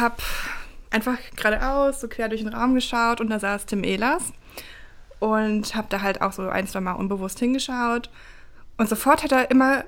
[0.00, 0.16] habe
[0.90, 4.32] einfach geradeaus, so quer durch den Raum geschaut und da saß Tim Ehlers
[5.20, 8.10] und habe da halt auch so ein, zwei Mal unbewusst hingeschaut.
[8.76, 9.84] Und sofort hat er immer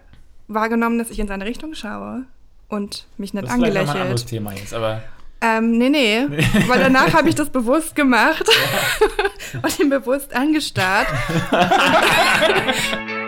[0.49, 2.25] wahrgenommen, dass ich in seine Richtung schaue
[2.69, 3.87] und mich nicht Das ist angelächelt.
[3.87, 5.03] nochmal ein anderes Thema jetzt, aber
[5.41, 6.27] Ähm, nee, nee,
[6.69, 8.45] weil danach habe ich das bewusst gemacht
[9.63, 11.09] und ihn bewusst angestarrt.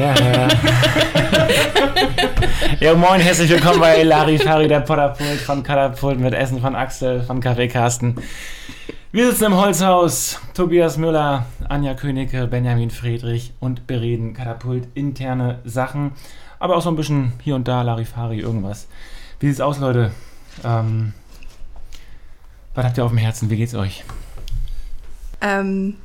[0.00, 0.48] Ja, ja.
[2.80, 7.40] ja, moin, herzlich willkommen bei Larifari, der Potterpult von Katapult mit Essen von Axel von
[7.40, 8.16] Kaffee Carsten.
[9.12, 10.40] Wir sitzen im Holzhaus.
[10.54, 16.12] Tobias Müller, Anja Königke, Benjamin Friedrich und bereden Katapult interne Sachen,
[16.58, 18.88] aber auch so ein bisschen hier und da Larifari, irgendwas.
[19.38, 20.12] Wie sieht's aus, Leute?
[20.64, 21.12] Ähm,
[22.74, 23.50] was habt ihr auf dem Herzen?
[23.50, 24.02] Wie geht's euch?
[25.42, 25.98] Ähm,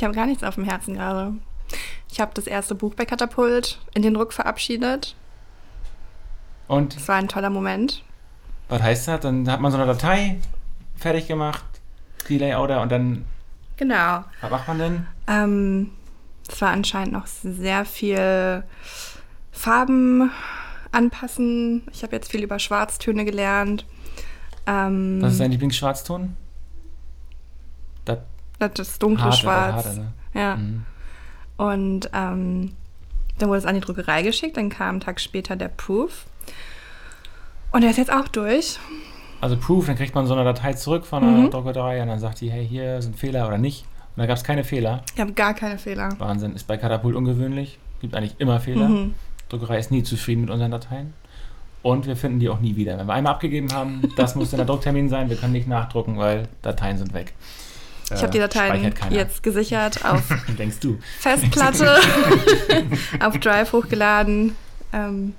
[0.00, 1.34] ich habe gar nichts auf dem Herzen gerade.
[2.10, 5.14] Ich habe das erste Buch bei Katapult in den Druck verabschiedet.
[6.68, 8.02] Und Es war ein toller Moment.
[8.70, 9.20] was heißt das?
[9.20, 10.38] Dann hat man so eine Datei
[10.96, 11.62] fertig gemacht,
[12.30, 13.26] die Layouter, und dann,
[13.76, 14.24] Genau.
[14.40, 15.06] was macht man denn?
[15.26, 15.90] Ähm,
[16.48, 18.64] es war anscheinend noch sehr viel
[19.52, 20.30] Farben
[20.92, 21.82] anpassen.
[21.92, 23.84] Ich habe jetzt viel über Schwarztöne gelernt.
[24.66, 26.36] Ähm, Was ist dein Lieblingsschwarzton?
[28.68, 29.74] Das dunkle harte, Schwarz.
[29.84, 30.12] das harte, ne?
[30.34, 30.56] Ja.
[30.56, 30.84] Mhm.
[31.56, 32.72] Und ähm,
[33.38, 34.56] dann wurde es an die Druckerei geschickt.
[34.56, 36.26] Dann kam einen Tag später der Proof.
[37.72, 38.78] Und der ist jetzt auch durch.
[39.40, 41.50] Also Proof, dann kriegt man so eine Datei zurück von der Mhm.
[41.50, 43.84] Druckerei und dann sagt die, hey, hier sind Fehler oder nicht.
[44.16, 45.02] Und da gab es keine Fehler.
[45.14, 46.10] Ich habe gar keine Fehler.
[46.18, 47.78] Wahnsinn, ist bei Katapult ungewöhnlich.
[48.00, 48.88] Gibt eigentlich immer Fehler.
[48.88, 49.14] Mhm.
[49.48, 51.14] Druckerei ist nie zufrieden mit unseren Dateien.
[51.82, 52.98] Und wir finden die auch nie wieder.
[52.98, 55.30] Wenn wir einmal abgegeben haben, das muss dann der Drucktermin sein.
[55.30, 57.32] Wir können nicht nachdrucken, weil Dateien sind weg.
[58.12, 60.22] Ich Äh, habe die Dateien jetzt gesichert auf
[60.58, 60.98] Denkst du?
[61.20, 61.96] Festplatte,
[63.20, 64.56] auf Drive hochgeladen,
[64.92, 65.34] ähm,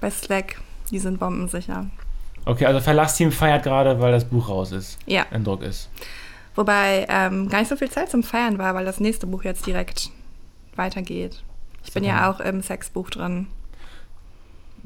[0.00, 0.56] bei Slack.
[0.90, 1.86] Die sind bombensicher.
[2.44, 4.98] Okay, also Verlassteam feiert gerade, weil das Buch raus ist.
[5.06, 5.88] Ja, In Druck ist.
[6.54, 9.66] wobei ähm, gar nicht so viel Zeit zum Feiern war, weil das nächste Buch jetzt
[9.66, 10.10] direkt
[10.76, 11.42] weitergeht.
[11.84, 13.46] Ich bin ja auch im Sexbuch drin.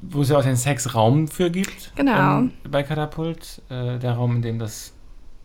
[0.00, 1.92] Wo es ja auch den Sexraum für gibt.
[1.96, 2.38] Genau.
[2.38, 3.60] Ähm, bei Katapult.
[3.68, 4.92] Äh, der Raum, in dem das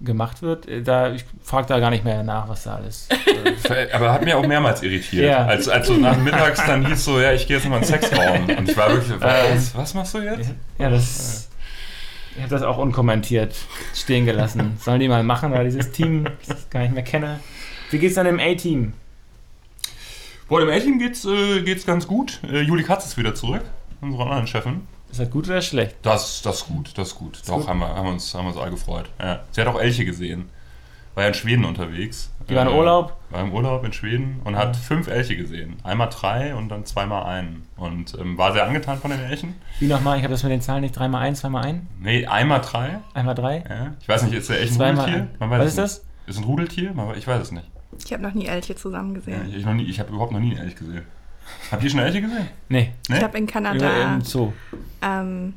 [0.01, 0.67] gemacht wird.
[0.67, 3.07] Äh, Da, ich frage da gar nicht mehr nach, was da alles.
[3.69, 5.25] Äh, Aber hat mir auch mehrmals irritiert.
[5.25, 5.45] Ja.
[5.45, 8.49] Als, als so nachmittags dann hieß so, ja, ich gehe jetzt mal in den Sexraum.
[8.57, 10.51] Und ich war wirklich, was, was machst du jetzt?
[10.77, 11.49] ja, das.
[12.35, 13.55] Ich habe das auch unkommentiert
[13.95, 14.77] stehen gelassen.
[14.79, 17.39] Sollen die mal machen, weil dieses Team, ich das gar nicht mehr kenne.
[17.91, 18.93] Wie geht's dann im A-Team?
[20.47, 22.39] Boah, dem A-Team geht's, äh, geht's ganz gut.
[22.51, 23.61] Äh, Juli Katz ist wieder zurück,
[24.01, 24.81] unsere anderen Chefin.
[25.13, 25.95] Ist das gut oder schlecht?
[26.01, 27.39] Das, das ist gut, das ist gut.
[27.47, 27.67] Doch, gut.
[27.67, 29.09] Haben, wir, haben, uns, haben uns alle gefreut.
[29.21, 29.41] Ja.
[29.51, 30.49] Sie hat auch Elche gesehen.
[31.13, 32.31] War ja in Schweden unterwegs.
[32.49, 33.15] Die war im Äh, Urlaub?
[33.29, 35.75] War im Urlaub in Schweden und hat fünf Elche gesehen.
[35.83, 37.67] Einmal drei und dann zweimal einen.
[37.77, 39.53] Und ähm, war sehr angetan von den Elchen.
[39.79, 40.17] Wie nochmal?
[40.17, 40.97] Ich habe das mit den Zahlen nicht.
[40.97, 42.97] Dreimal ein, zweimal ein, Nee, einmal drei.
[43.13, 43.63] einmal drei.
[43.69, 43.93] Ja.
[44.01, 45.13] Ich weiß nicht, ist der Elch ein Rudeltier?
[45.15, 45.29] ein.
[45.37, 45.97] Man weiß Was es ist das?
[45.99, 46.29] nicht.
[46.29, 46.95] Ist ein Rudeltier?
[47.15, 47.69] Ich weiß es nicht.
[48.03, 49.49] Ich habe noch nie Elche zusammen Ja, gesehen.
[49.49, 51.03] ich ich, noch nie- ich habe überhaupt noch nie einen Elch gesehen.
[51.71, 52.47] Habt ihr schon Elche gesehen?
[52.69, 53.17] Nee, Ne?
[53.17, 54.53] Ich habe in Kanada Zoo.
[55.01, 55.53] ähm,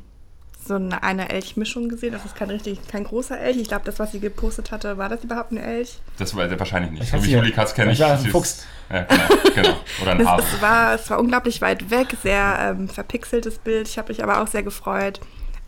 [0.65, 2.11] so eine, eine Elchmischung gesehen.
[2.11, 3.57] Das ist kein richtig, kein großer Elch.
[3.57, 5.99] Ich glaube, das, was sie gepostet hatte, war das überhaupt ein Elch?
[6.17, 7.03] Das war der wahrscheinlich nicht.
[7.03, 7.99] Ich So wie Juli Katz kenne ich.
[7.99, 8.65] Ich war ein Fuchs.
[8.89, 9.23] Ja, genau,
[9.55, 9.75] genau.
[10.01, 10.43] Oder ein Es, Hase.
[10.55, 13.87] es, war, es war unglaublich weit weg, sehr ähm, verpixeltes Bild.
[13.87, 15.19] Ich habe mich aber auch sehr gefreut,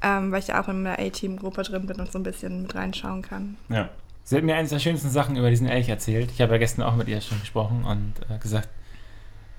[0.01, 2.75] ähm, weil ich ja auch in der A-Team-Gruppe drin bin und so ein bisschen mit
[2.75, 3.57] reinschauen kann.
[3.69, 3.89] Ja.
[4.23, 6.29] Sie hat mir eines der schönsten Sachen über diesen Elch erzählt.
[6.33, 8.69] Ich habe ja gestern auch mit ihr schon gesprochen und äh, gesagt,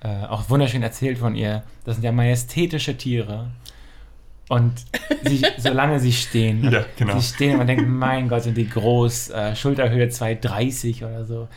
[0.03, 1.62] äh, auch wunderschön erzählt von ihr.
[1.84, 3.49] Das sind ja majestätische Tiere.
[4.49, 4.72] Und
[5.25, 7.19] sie, solange sie stehen, Ja, genau.
[7.19, 11.49] sie stehen und man denkt, mein Gott, sind die groß, äh, Schulterhöhe 2,30 oder so.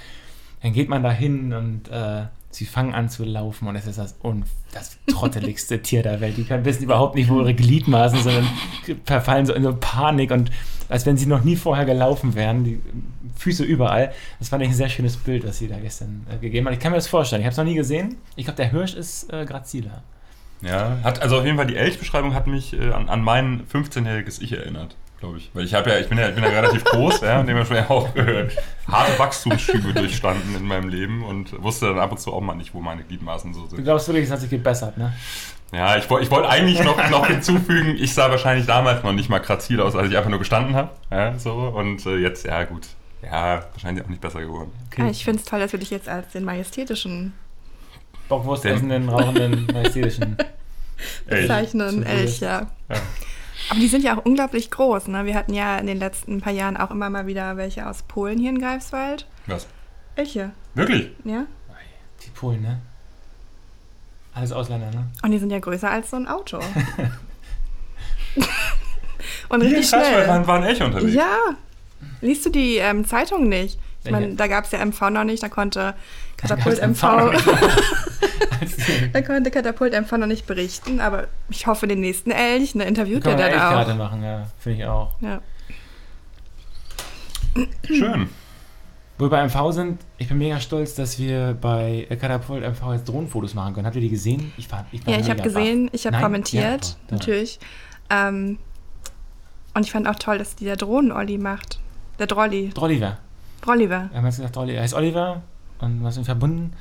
[0.62, 3.98] Dann geht man da hin und äh, sie fangen an zu laufen und es ist
[3.98, 4.44] das, un
[4.74, 6.38] das trotteligste Tier der Welt.
[6.38, 8.38] Die können, wissen überhaupt nicht, wo ihre Gliedmaßen sind
[8.88, 10.52] und verfallen so in so Panik und
[10.90, 12.80] als wenn sie noch nie vorher gelaufen wären, die
[13.36, 14.14] Füße überall.
[14.40, 16.74] Das fand ich ein sehr schönes Bild, was sie da gestern äh, gegeben hat.
[16.74, 17.42] Ich kann mir das vorstellen.
[17.42, 18.18] Ich habe es noch nie gesehen.
[18.36, 20.04] Ich glaube, der Hirsch ist äh, Grazila.
[20.62, 24.42] Ja, hat, also auf jeden Fall die Elchbeschreibung hat mich äh, an, an mein 15-jähriges
[24.42, 25.52] Ich erinnert, glaube ich.
[25.54, 27.90] Weil ich habe ja, ich bin ja, ich bin ja relativ groß, ja, und dementsprechend
[27.90, 28.48] auch äh,
[28.88, 32.74] harte Wachstumsschübe durchstanden in meinem Leben und wusste dann ab und zu auch mal nicht,
[32.74, 33.84] wo meine Gliedmaßen so Du sind.
[33.84, 35.12] glaubst wirklich, es hat sich gebessert, ne?
[35.74, 39.40] Ja, ich, ich wollte eigentlich noch, noch hinzufügen, ich sah wahrscheinlich damals noch nicht mal
[39.40, 40.92] grazil aus, als ich einfach nur gestanden habe.
[41.12, 42.88] Ja, so, und äh, jetzt, ja gut.
[43.24, 44.72] Ja, wahrscheinlich auch nicht besser geworden.
[44.98, 47.34] Ja, ich finde es toll, dass wir dich jetzt als den majestätischen
[48.30, 50.38] Bockwurst Den- essenden, rauchenden, majestätischen.
[51.28, 52.04] Bezeichnen.
[52.04, 52.68] Elch, ja.
[53.70, 55.08] Aber die sind ja auch unglaublich groß.
[55.08, 55.26] Ne?
[55.26, 58.38] Wir hatten ja in den letzten paar Jahren auch immer mal wieder welche aus Polen
[58.40, 59.26] hier in Greifswald.
[59.48, 59.68] Was?
[60.16, 61.10] Elche, Wirklich?
[61.24, 61.46] ja.
[62.26, 62.80] Die Polen, ne?
[64.34, 65.08] Alles Ausländer, ne?
[65.24, 66.60] Und die sind ja größer als so ein Auto.
[69.50, 70.28] Und richtig schnell.
[70.28, 71.14] waren, waren Elche unterwegs.
[71.14, 71.38] Ja.
[72.22, 73.80] Liest du die ähm, Zeitung nicht?
[74.06, 75.94] Ich meine, da gab es ja MV noch nicht, da konnte
[76.36, 77.02] Katapult MV,
[79.14, 83.24] da konnte Katapult MV noch nicht berichten, aber ich hoffe, den nächsten Elch, ne, interviewt
[83.24, 83.98] Kann er man dann auch.
[83.98, 84.48] machen, ja.
[84.60, 85.16] Finde ich auch.
[85.22, 85.42] Ja.
[87.88, 88.30] Schön.
[89.18, 93.08] Wo wir bei MV sind, ich bin mega stolz, dass wir bei Katapult MV jetzt
[93.08, 93.86] Drohnenfotos machen können.
[93.86, 94.52] Habt ihr die gesehen?
[94.58, 97.60] Ich war, ich war Ja, ich habe gesehen, ich habe kommentiert, Ja, natürlich.
[98.10, 98.58] Ähm,
[99.76, 101.80] und ich fand auch toll, dass die der Drohnen-Olli macht.
[102.20, 102.72] Der Drolli.
[102.78, 103.18] Oliver.
[103.62, 104.10] Drolliver.
[104.12, 105.42] Wir haben jetzt gesagt, Olli, er heißt Oliver
[105.80, 106.74] und was sind verbunden.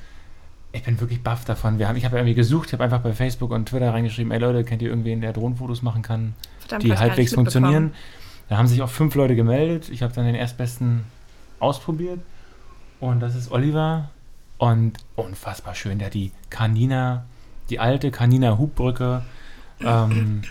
[0.72, 1.78] Ich bin wirklich baff davon.
[1.78, 4.38] Wir haben, ich habe irgendwie gesucht, ich habe einfach bei Facebook und Twitter reingeschrieben, ey
[4.38, 7.92] Leute, kennt ihr irgendwen, der Drohnenfotos machen kann, Verdammt, die halbwegs funktionieren.
[8.48, 9.88] Da haben sich auch fünf Leute gemeldet.
[9.90, 11.04] Ich habe dann den erstbesten
[11.58, 12.20] ausprobiert.
[13.00, 14.10] Und das ist Oliver.
[14.58, 15.98] Und unfassbar schön.
[15.98, 17.24] Der die Canina,
[17.70, 19.22] die alte Canina Hubbrücke
[19.80, 20.42] ähm,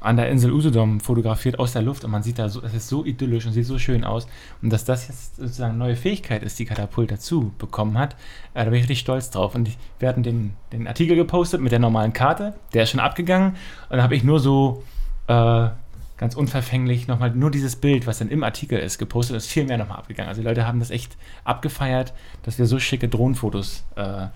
[0.00, 2.04] an der Insel Usedom fotografiert aus der Luft.
[2.04, 4.26] Und man sieht da so, es ist so idyllisch und sieht so schön aus.
[4.62, 8.14] Und dass das jetzt sozusagen eine neue Fähigkeit ist, die Katapult dazu bekommen hat,
[8.54, 9.54] äh, da bin ich richtig stolz drauf.
[9.54, 12.54] Und ich, wir hatten den, den Artikel gepostet mit der normalen Karte.
[12.74, 13.50] Der ist schon abgegangen.
[13.50, 14.84] Und dann habe ich nur so
[15.26, 15.68] äh,
[16.16, 19.78] ganz unverfänglich nochmal nur dieses Bild, was dann im Artikel ist, gepostet, ist viel mehr
[19.78, 20.28] nochmal abgegangen.
[20.28, 24.26] Also die Leute haben das echt abgefeiert, dass wir so schicke Drohnenfotos äh,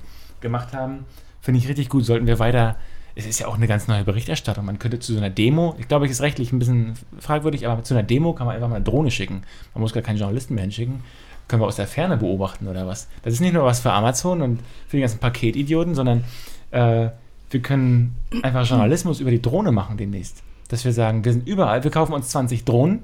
[0.40, 1.04] gemacht haben.
[1.40, 2.04] Finde ich richtig gut.
[2.04, 2.76] Sollten wir weiter.
[3.14, 4.64] Es ist ja auch eine ganz neue Berichterstattung.
[4.64, 7.82] Man könnte zu so einer Demo, ich glaube, es ist rechtlich ein bisschen fragwürdig, aber
[7.82, 9.42] zu einer Demo kann man einfach mal eine Drohne schicken.
[9.74, 11.02] Man muss gar keinen Journalisten mehr hinschicken.
[11.48, 13.08] Können wir aus der Ferne beobachten oder was?
[13.22, 16.24] Das ist nicht nur was für Amazon und für die ganzen Paketidioten, sondern
[16.70, 17.08] äh,
[17.50, 20.42] wir können einfach Journalismus über die Drohne machen demnächst.
[20.68, 23.02] Dass wir sagen, wir sind überall, wir kaufen uns 20 Drohnen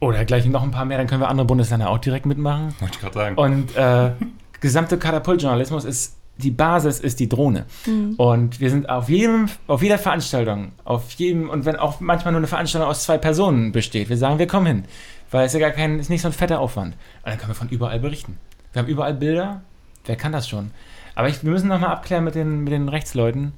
[0.00, 2.74] oder gleich noch ein paar mehr, dann können wir andere Bundesländer auch direkt mitmachen.
[2.80, 3.36] Wollte ich gerade sagen.
[3.36, 4.12] Und äh,
[4.60, 7.66] gesamte Katapultjournalismus ist, die Basis ist die Drohne.
[8.16, 12.40] Und wir sind auf jedem, auf jeder Veranstaltung, auf jedem, und wenn auch manchmal nur
[12.40, 14.84] eine Veranstaltung aus zwei Personen besteht, wir sagen, wir kommen hin.
[15.30, 16.94] Weil es ja gar kein, ist nicht so ein fetter Aufwand.
[17.22, 18.38] Und dann können wir von überall berichten.
[18.72, 19.62] Wir haben überall Bilder.
[20.04, 20.72] Wer kann das schon?
[21.14, 23.52] Aber ich, wir müssen nochmal abklären mit den, mit den Rechtsleuten.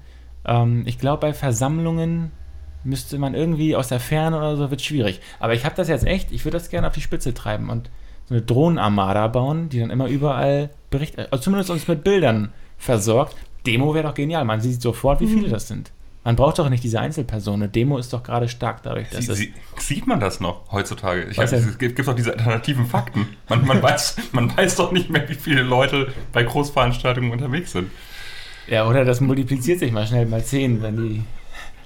[0.45, 2.33] Ähm, ich glaube, bei Versammlungen
[2.85, 5.21] müsste man irgendwie aus der Ferne oder so, wird schwierig.
[5.39, 7.91] Aber ich habe das jetzt echt, ich würde das gerne auf die Spitze treiben und
[8.27, 12.53] so eine Drohnenarmada bauen, die dann immer überall berichtet, also zumindest uns mit Bildern
[12.83, 13.37] versorgt.
[13.67, 14.45] Demo wäre doch genial.
[14.45, 15.93] Man sieht sofort, wie viele das sind.
[16.25, 17.71] Man braucht doch nicht diese Einzelpersonen.
[17.71, 19.39] Demo ist doch gerade stark dadurch, dass Sie, es.
[19.39, 21.25] sie, sieht man das noch heutzutage?
[21.25, 21.45] Ich denn?
[21.47, 23.29] es gibt, doch diese alternativen Fakten.
[23.49, 27.91] Man, man, weiß, man weiß doch nicht mehr, wie viele Leute bei Großveranstaltungen unterwegs sind.
[28.69, 31.23] Ja, oder das multipliziert sich mal schnell mal 10, wenn die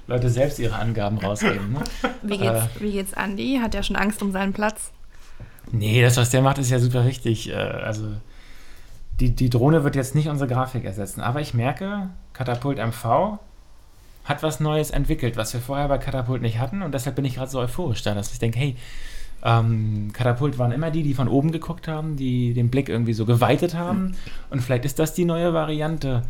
[0.07, 1.73] Leute selbst ihre Angaben rausgeben.
[1.73, 1.83] Ne?
[2.21, 2.67] Wie geht's, Äh.
[2.79, 3.59] wie geht's Andi?
[3.61, 4.91] Hat ja schon Angst um seinen Platz.
[5.71, 7.49] Nee, das, was der macht, ist ja super wichtig.
[7.49, 8.11] Äh, Also,
[9.19, 11.21] die, die Drohne wird jetzt nicht unsere Grafik ersetzen.
[11.21, 13.39] Aber ich merke, Katapult MV
[14.25, 16.81] hat was Neues entwickelt, was wir vorher bei Katapult nicht hatten.
[16.81, 18.75] Und deshalb bin ich gerade so euphorisch da, dass ich denke, hey,
[19.43, 23.25] ähm, Katapult waren immer die, die von oben geguckt haben, die den Blick irgendwie so
[23.25, 24.15] geweitet haben.
[24.49, 26.23] Und vielleicht ist das die neue Variante,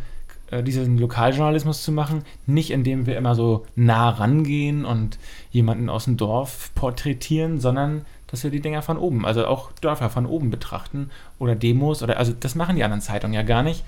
[0.50, 2.24] äh, diesen Lokaljournalismus zu machen.
[2.46, 5.18] Nicht indem wir immer so nah rangehen und
[5.50, 10.10] jemanden aus dem Dorf porträtieren, sondern dass wir die Dinger von oben, also auch Dörfer
[10.10, 13.84] von oben betrachten oder Demos oder, also das machen die anderen Zeitungen ja gar nicht.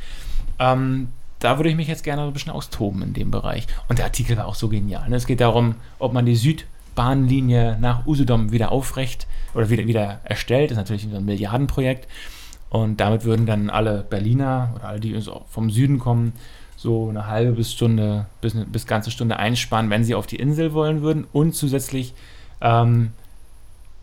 [0.59, 1.09] Ähm,
[1.41, 3.67] da würde ich mich jetzt gerne ein bisschen austoben in dem Bereich.
[3.89, 5.09] Und der Artikel war auch so genial.
[5.09, 5.17] Ne?
[5.17, 10.71] Es geht darum, ob man die Südbahnlinie nach Usedom wieder aufrecht oder wieder, wieder erstellt.
[10.71, 12.07] Das ist natürlich ein Milliardenprojekt.
[12.69, 15.19] Und damit würden dann alle Berliner oder alle, die
[15.49, 16.35] vom Süden kommen,
[16.77, 20.73] so eine halbe bis Stunde, bis, bis ganze Stunde einsparen, wenn sie auf die Insel
[20.73, 21.27] wollen würden.
[21.33, 22.15] Und zusätzlich
[22.61, 23.13] ähm,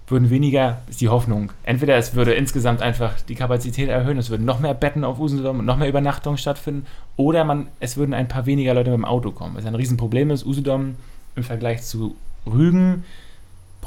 [0.08, 4.46] würden weniger, ist die Hoffnung, entweder es würde insgesamt einfach die Kapazität erhöhen, es würden
[4.46, 6.86] noch mehr Betten auf Usedom und noch mehr Übernachtungen stattfinden,
[7.18, 9.56] oder man, es würden ein paar weniger Leute mit dem Auto kommen.
[9.56, 10.96] Was ein Riesenproblem ist, Usedom
[11.36, 13.04] im Vergleich zu Rügen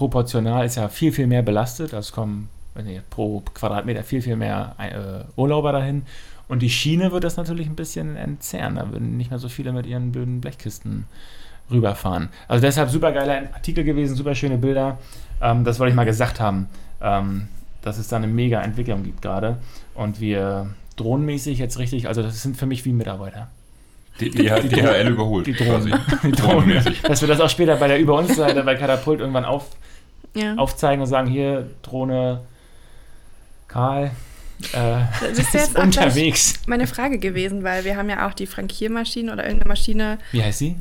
[0.01, 1.93] proportional ist ja viel, viel mehr belastet.
[1.93, 2.49] Also es kommen
[2.83, 6.03] nicht, pro Quadratmeter viel, viel mehr äh, Urlauber dahin.
[6.49, 8.77] Und die Schiene wird das natürlich ein bisschen entzerren.
[8.77, 11.05] Da würden nicht mehr so viele mit ihren blöden Blechkisten
[11.71, 12.29] rüberfahren.
[12.49, 14.99] Also deshalb super geiler Artikel gewesen, super schöne Bilder.
[15.43, 16.69] Ähm, das wollte ich mal gesagt haben,
[17.01, 17.49] ähm,
[17.83, 19.57] dass es da eine mega Entwicklung gibt gerade.
[19.95, 23.49] Und wir drohnenmäßig jetzt richtig, also das sind für mich wie Mitarbeiter.
[24.21, 25.47] Die, die, die DHL überholt.
[25.47, 25.89] Die Drohnen.
[25.89, 25.91] quasi.
[26.23, 26.33] Die Drohnen.
[26.33, 27.01] Drohnenmäßig.
[27.03, 29.67] Dass wir das auch später bei der Über uns Seite bei Katapult irgendwann auf,
[30.35, 30.57] Ja.
[30.57, 32.41] aufzeigen und sagen, hier Drohne
[33.69, 34.11] Karl
[34.73, 36.61] äh, Das ist jetzt unterwegs.
[36.67, 40.59] meine Frage gewesen, weil wir haben ja auch die Frankiermaschine oder irgendeine Maschine Wie heißt
[40.59, 40.77] sie?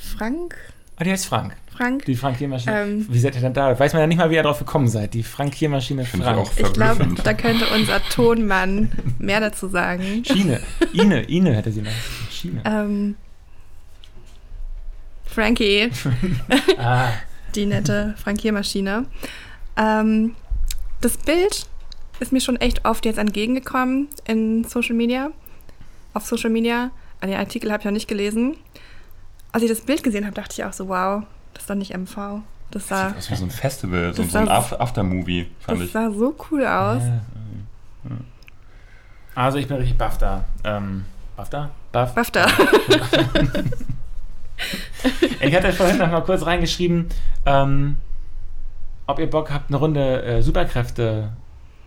[0.00, 0.56] Frank?
[0.96, 1.56] Ah, die heißt Frank.
[1.74, 2.04] Frank?
[2.04, 2.82] Die Frankiermaschine.
[2.82, 3.06] Ähm.
[3.08, 3.78] wie seid ihr denn da?
[3.78, 5.14] Weiß man ja nicht mal, wie ihr drauf gekommen seid.
[5.14, 6.38] Die Frankiermaschine ich Frank.
[6.38, 10.22] auch Ich glaube, da könnte unser Tonmann mehr dazu sagen.
[10.26, 10.60] Schiene.
[10.92, 11.90] Ine, Ine hätte sie noch.
[12.30, 12.62] Schiene.
[12.66, 13.14] Ähm,
[15.24, 15.90] Frankie,
[16.78, 17.12] Ah,
[17.54, 19.06] die nette Frankiermaschine.
[19.76, 20.34] Ähm,
[21.00, 21.66] das Bild
[22.18, 25.30] ist mir schon echt oft jetzt entgegengekommen in Social Media.
[26.12, 26.90] Auf Social Media.
[27.20, 28.56] An den Artikel habe ich noch nicht gelesen.
[29.52, 31.22] Als ich das Bild gesehen habe, dachte ich auch so, wow,
[31.54, 32.42] das ist doch nicht MV.
[32.70, 35.92] Das sah, Das war so ein Festival, so, Das so ein Aftermovie, fand das ich.
[35.92, 37.02] sah so cool aus.
[39.34, 40.44] Also ich bin richtig baff da.
[40.64, 41.04] Ähm,
[41.36, 41.70] baff da?
[41.92, 42.14] Baff?
[42.14, 42.46] BAFTA.
[45.40, 47.06] Ich hatte vorhin noch mal kurz reingeschrieben,
[47.46, 47.96] ähm,
[49.06, 51.30] ob ihr Bock habt, eine Runde äh, Superkräfte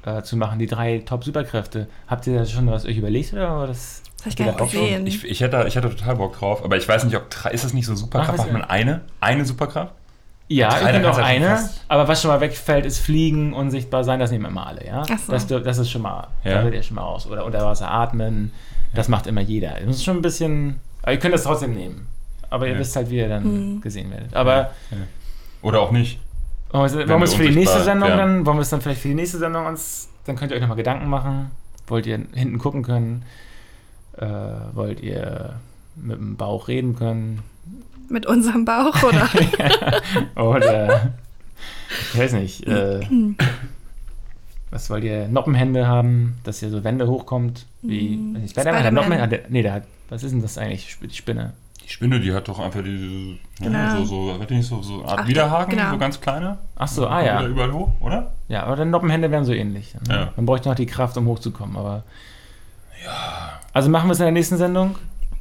[0.05, 1.88] äh, zu machen, die drei Top-Superkräfte.
[2.08, 4.01] Habt ihr da schon was euch überlegt oder war das?
[4.24, 5.08] Das ich gar nicht gesehen.
[5.08, 7.74] Ich, ich, hätte, ich hätte total Bock drauf, aber ich weiß nicht, ob ist das
[7.74, 8.38] nicht so Superkraft?
[8.38, 9.01] Macht man eine?
[9.20, 9.94] Eine Superkraft?
[10.50, 14.30] Ja, ich bin noch eine, aber was schon mal wegfällt, ist Fliegen, unsichtbar sein, das
[14.30, 15.03] nehmen immer alle, ja?
[15.10, 15.32] Ach so.
[15.32, 16.56] das, das ist schon mal, Ja.
[16.56, 17.25] da wird ihr schon mal raus.
[17.25, 18.51] Oder unter Wasser atmen,
[18.94, 19.72] das macht immer jeder.
[19.86, 22.08] Das ist schon ein bisschen, aber ihr könnt das trotzdem nehmen.
[22.50, 22.80] Aber ihr Ja.
[22.80, 23.82] wisst halt, wie ihr dann Hm.
[23.82, 24.36] gesehen werdet.
[24.36, 24.72] Aber
[25.62, 26.20] Oder auch nicht?
[26.72, 28.18] wollen wir wollen wir es für die nächste Sendung wären.
[28.20, 30.62] dann, wollen wir es dann vielleicht für die nächste Sendung uns, dann könnt ihr euch
[30.62, 31.51] nochmal Gedanken machen.
[31.88, 33.24] Wollt ihr hinten gucken können?
[34.17, 34.25] Äh,
[34.74, 35.55] wollt ihr
[35.96, 37.39] mit dem Bauch reden können?
[38.10, 39.29] Mit unserem Bauch, oder?
[40.36, 41.12] Oder
[42.13, 42.67] ich weiß nicht.
[42.67, 43.01] Äh,
[44.72, 45.27] was wollt ihr?
[45.27, 47.65] Noppenhände haben, dass ihr so Wände hochkommt?
[47.82, 49.10] Wie Mm, weiß nicht, Spider-Man hat Spider-Man.
[49.10, 49.22] Noppen?
[49.22, 49.84] Hat der, nee, der hat.
[50.10, 50.98] Was ist denn das eigentlich?
[51.01, 51.53] Die Spinne.
[51.84, 54.03] Die Spinne, die hat doch einfach diese, ja, Genau.
[54.05, 55.91] so, so, die nicht so, so eine Art Ach, Widerhaken, genau.
[55.91, 56.58] so ganz kleine?
[56.75, 57.39] Ach so, ah ja.
[57.39, 58.32] wieder überall hoch, oder?
[58.48, 59.93] Ja, aber dann Noppenhände wären so ähnlich.
[60.08, 60.13] Ne?
[60.15, 60.34] Ja.
[60.36, 62.03] Man bräuchte noch die Kraft, um hochzukommen, aber.
[63.03, 63.60] Ja.
[63.74, 64.96] Also machen wir es in der nächsten Sendung?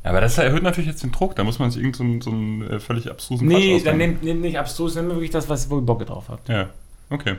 [0.05, 1.37] Ja, aber das erhöht natürlich jetzt den Druck.
[1.37, 3.99] Da muss man sich irgendeinen so, einen, so einen äh, völlig abstrusen Nee, Quatsch dann
[3.99, 6.49] nehmt, nehmt nicht abstrus, nehmt wirklich das, was, wo ihr Bock drauf habt.
[6.49, 6.71] Ja,
[7.11, 7.37] okay.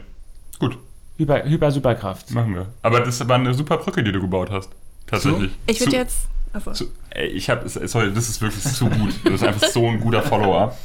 [0.59, 0.77] Gut,
[1.17, 2.31] Hyper, Hyper Superkraft.
[2.31, 2.67] machen wir.
[2.81, 4.69] Aber das war eine super Brücke, die du gebaut hast.
[5.07, 5.51] Tatsächlich.
[5.67, 6.27] Ich würde jetzt.
[6.53, 9.13] Also, Zu, ey, ich habe, sorry, das ist wirklich zu gut.
[9.25, 10.77] Das ist einfach so ein guter Follow-up.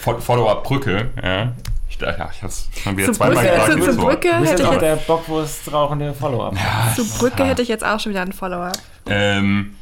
[0.00, 1.52] Fo- Follow-up-Brücke, ja.
[1.88, 3.66] Ich, dachte, ja, ich habe es schon wieder Zur zweimal Brücke- gesagt.
[3.66, 4.12] zur- dieses zur Wort.
[4.20, 6.54] Brücke hätte jetzt ich auch jetzt, der Bockwurst rauchende Follow-up.
[6.96, 8.72] zu Brücke hätte ich jetzt auch schon wieder ein Follower.
[9.06, 9.76] Ähm,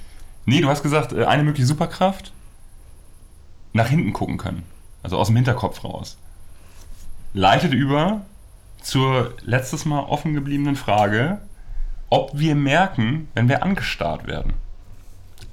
[0.45, 2.33] nee, du hast gesagt, äh, eine mögliche Superkraft,
[3.73, 4.63] nach hinten gucken können.
[5.03, 6.19] Also aus dem Hinterkopf raus.
[7.33, 8.21] Leitet über
[8.81, 11.41] zur letztes Mal offen gebliebenen Frage,
[12.11, 14.53] ob wir merken, wenn wir angestarrt werden.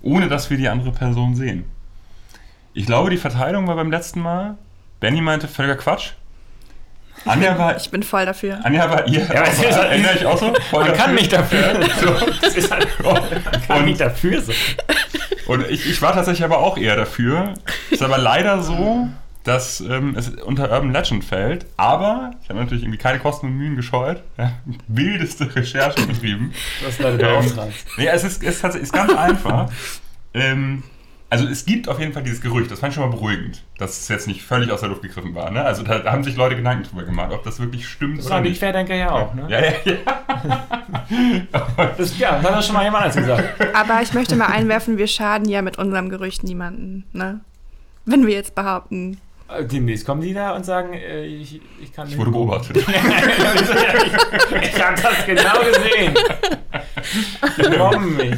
[0.03, 1.63] Ohne dass wir die andere Person sehen.
[2.73, 4.57] Ich glaube, die Verteilung war beim letzten Mal.
[4.99, 6.11] Benny meinte völliger Quatsch.
[7.25, 8.59] Anja war, Ich bin voll dafür.
[8.63, 9.19] Anja war ihr.
[9.25, 10.53] Ja, aber es ist- erinnere ich auch so?
[10.69, 11.79] Voll Man kann nicht dafür.
[12.01, 12.15] So.
[12.41, 14.55] Das ist halt, man kann nicht dafür sein.
[15.47, 17.53] Und ich, ich war tatsächlich aber auch eher dafür.
[17.89, 19.07] Ist aber leider so,
[19.43, 21.65] dass ähm, es unter Urban Legend fällt.
[21.77, 24.21] Aber ich habe natürlich irgendwie keine Kosten und Mühen gescheut.
[24.37, 24.53] Ja,
[24.87, 26.53] wildeste Recherche betrieben.
[26.79, 27.73] Du hast Leute Ähm, beauftragt.
[27.97, 29.69] nee, es ist, es ist, tatsächlich- ist ganz einfach.
[30.33, 30.83] Ähm,
[31.31, 33.97] also es gibt auf jeden Fall dieses Gerücht, das fand ich schon mal beruhigend, dass
[34.01, 35.49] es jetzt nicht völlig aus der Luft gegriffen war.
[35.49, 35.63] Ne?
[35.63, 38.43] Also da haben sich Leute Gedanken drüber gemacht, ob das wirklich stimmt Das oder sagen
[38.43, 38.59] die nicht.
[38.59, 39.47] Querdenker ja auch, ne?
[39.47, 39.97] Ja, ja, ja.
[41.97, 43.61] Das, ja, das hat doch schon mal jemand anders gesagt.
[43.73, 47.39] Aber ich möchte mal einwerfen, wir schaden ja mit unserem Gerücht niemanden, ne?
[48.05, 52.09] Wenn wir jetzt behaupten, Äh, Demnächst kommen die da und sagen, äh, ich, ich kann
[52.09, 52.75] Ich wurde beobachtet.
[52.77, 56.13] ich ich habe das genau gesehen.
[57.57, 58.37] Die mich.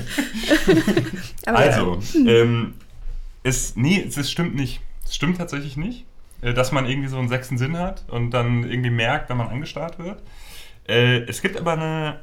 [1.46, 2.74] aber Also, ähm,
[3.44, 4.82] es, nee, es, stimmt nicht.
[5.06, 6.06] Es stimmt tatsächlich nicht,
[6.42, 9.48] äh, dass man irgendwie so einen sechsten Sinn hat und dann irgendwie merkt, wenn man
[9.48, 10.24] angestarrt wird.
[10.88, 12.20] Äh, es gibt aber eine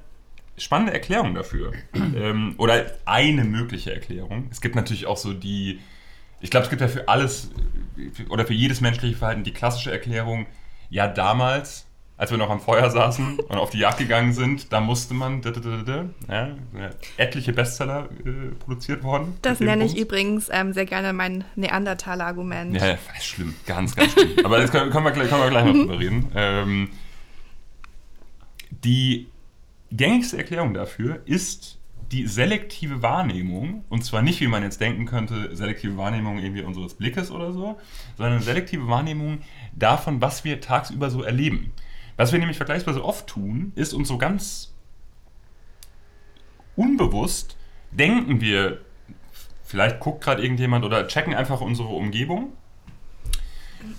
[0.57, 1.73] spannende Erklärung dafür.
[1.95, 4.49] ähm, oder eine mögliche Erklärung.
[4.50, 5.81] Es gibt natürlich auch so die,
[6.41, 7.50] ich glaube, es gibt ja für alles
[7.97, 10.47] äh, oder für jedes menschliche Verhalten die klassische Erklärung,
[10.89, 11.87] ja damals,
[12.21, 15.41] als wir noch am Feuer saßen und auf die Jagd gegangen sind, da musste man,
[16.29, 16.50] ja,
[17.17, 19.39] etliche Bestseller äh, produziert worden.
[19.41, 22.77] das nenne ich übrigens ähm, sehr gerne mein Neandertaler-Argument.
[22.77, 24.33] Ja, ist schlimm, ganz, ganz schlimm.
[24.45, 26.31] Aber das können, können, wir, gleich- können wir gleich noch drüber reden.
[26.35, 26.91] Ähm,
[28.85, 29.29] die
[29.91, 31.79] gängigste Erklärung dafür ist
[32.12, 33.85] die selektive Wahrnehmung.
[33.89, 37.79] Und zwar nicht, wie man jetzt denken könnte, selektive Wahrnehmung irgendwie unseres Blickes oder so,
[38.19, 39.39] sondern selektive Wahrnehmung
[39.73, 41.73] davon, was wir tagsüber so erleben.
[42.21, 44.75] Was wir nämlich vergleichsweise oft tun, ist uns so ganz
[46.77, 47.57] unbewusst
[47.93, 48.83] denken wir,
[49.65, 52.53] vielleicht guckt gerade irgendjemand oder checken einfach unsere Umgebung.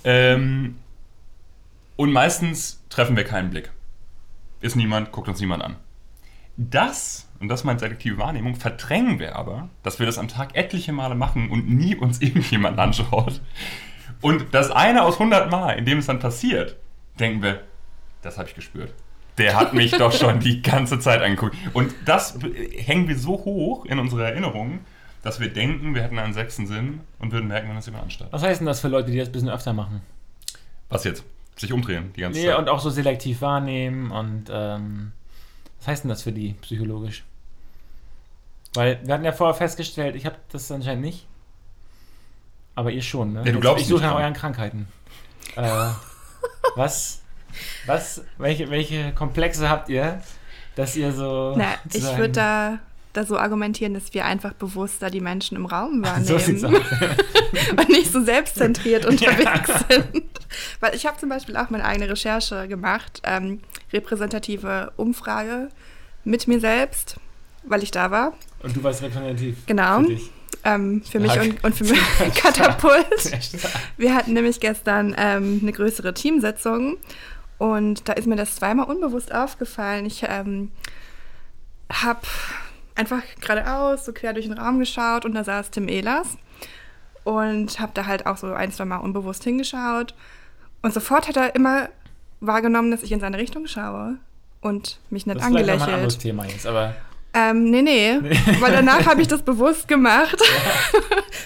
[0.03, 0.75] Ähm,
[1.95, 3.71] und meistens treffen wir keinen Blick.
[4.59, 5.77] Ist niemand, guckt uns niemand an.
[6.57, 10.93] Das und das meint selektive Wahrnehmung, verdrängen wir aber, dass wir das am Tag etliche
[10.93, 13.41] Male machen und nie uns irgendjemand anschaut.
[14.21, 16.75] Und das eine aus 100 Mal, in dem es dann passiert,
[17.19, 17.63] denken wir,
[18.21, 18.93] das habe ich gespürt.
[19.37, 21.55] Der hat mich doch schon die ganze Zeit angeguckt.
[21.73, 22.37] Und das
[22.77, 24.79] hängen wir so hoch in unserer Erinnerung,
[25.23, 28.31] dass wir denken, wir hätten einen sechsten Sinn und würden merken, wenn uns jemand anstarrt.
[28.33, 30.01] Was heißt denn das für Leute, die das ein bisschen öfter machen?
[30.89, 31.23] Was jetzt?
[31.55, 32.57] Sich umdrehen die ganze Nee, Zeit.
[32.57, 35.11] und auch so selektiv wahrnehmen und ähm,
[35.79, 37.23] was heißt denn das für die psychologisch?
[38.73, 41.27] Weil wir hatten ja vorher festgestellt, ich habe das anscheinend nicht.
[42.73, 43.43] Aber ihr schon, ne?
[43.45, 44.87] Ja, du glaubst ich suche nach euren Krankheiten.
[45.55, 45.89] äh,
[46.75, 47.20] was?
[47.85, 48.23] Was?
[48.37, 50.21] Welche, welche Komplexe habt ihr,
[50.75, 51.55] dass ihr so.
[51.57, 52.79] Na, ich würde da,
[53.13, 56.73] da so argumentieren, dass wir einfach bewusster die Menschen im Raum wahrnehmen So sieht's aus.
[57.77, 60.23] und nicht so selbstzentriert unterwegs sind.
[60.79, 63.59] Weil ich habe zum Beispiel auch meine eigene Recherche gemacht, ähm,
[63.93, 65.69] repräsentative Umfrage
[66.23, 67.17] mit mir selbst,
[67.63, 68.33] weil ich da war.
[68.61, 69.65] Und du warst repräsentativ.
[69.65, 70.01] Genau.
[70.01, 70.31] Für dich.
[70.63, 71.99] Ähm, für mich und, und für mich
[72.35, 73.31] Katapult.
[73.97, 76.97] Wir hatten nämlich gestern ähm, eine größere Teamsitzung
[77.61, 80.07] und da ist mir das zweimal unbewusst aufgefallen.
[80.07, 80.71] Ich ähm,
[81.93, 82.21] habe
[82.95, 86.39] einfach geradeaus, so quer durch den Raum geschaut und da saß Tim Ehlers
[87.23, 90.15] und habe da halt auch so ein, zwei Mal unbewusst hingeschaut
[90.81, 91.89] und sofort hat er immer
[92.39, 94.17] wahrgenommen, dass ich in seine Richtung schaue
[94.61, 96.19] und mich nicht Das ist vielleicht nochmal ein anderes angelächelt.
[96.19, 96.95] Thema jetzt, aber
[97.35, 98.19] Ähm, nee, nee,
[98.59, 100.41] weil danach habe ich das bewusst gemacht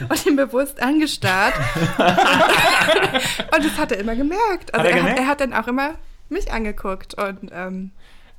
[0.10, 1.56] und ihn bewusst angestarrt.
[1.98, 4.74] und das hat er immer gemerkt.
[4.74, 5.20] Also Hat er er, hat, gemerkt?
[5.20, 5.96] er hat dann auch immer
[6.30, 7.92] mich angeguckt und ähm,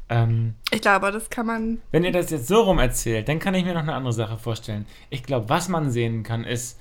[0.09, 1.79] ähm, ich glaube, das kann man.
[1.91, 4.39] Wenn ihr das jetzt so rum erzählt, dann kann ich mir noch eine andere Sache
[4.39, 4.87] vorstellen.
[5.11, 6.79] Ich glaube, was man sehen kann, ist,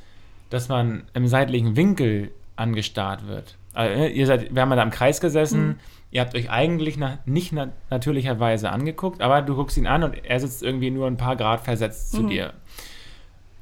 [0.50, 3.58] dass man im seitlichen Winkel angestarrt wird.
[3.74, 5.80] Also, ne, ihr seid, wir haben ja da im Kreis gesessen,
[6.12, 10.24] ihr habt euch eigentlich na, nicht na, natürlicherweise angeguckt, aber du guckst ihn an und
[10.24, 12.54] er sitzt irgendwie nur ein paar Grad versetzt zu dir.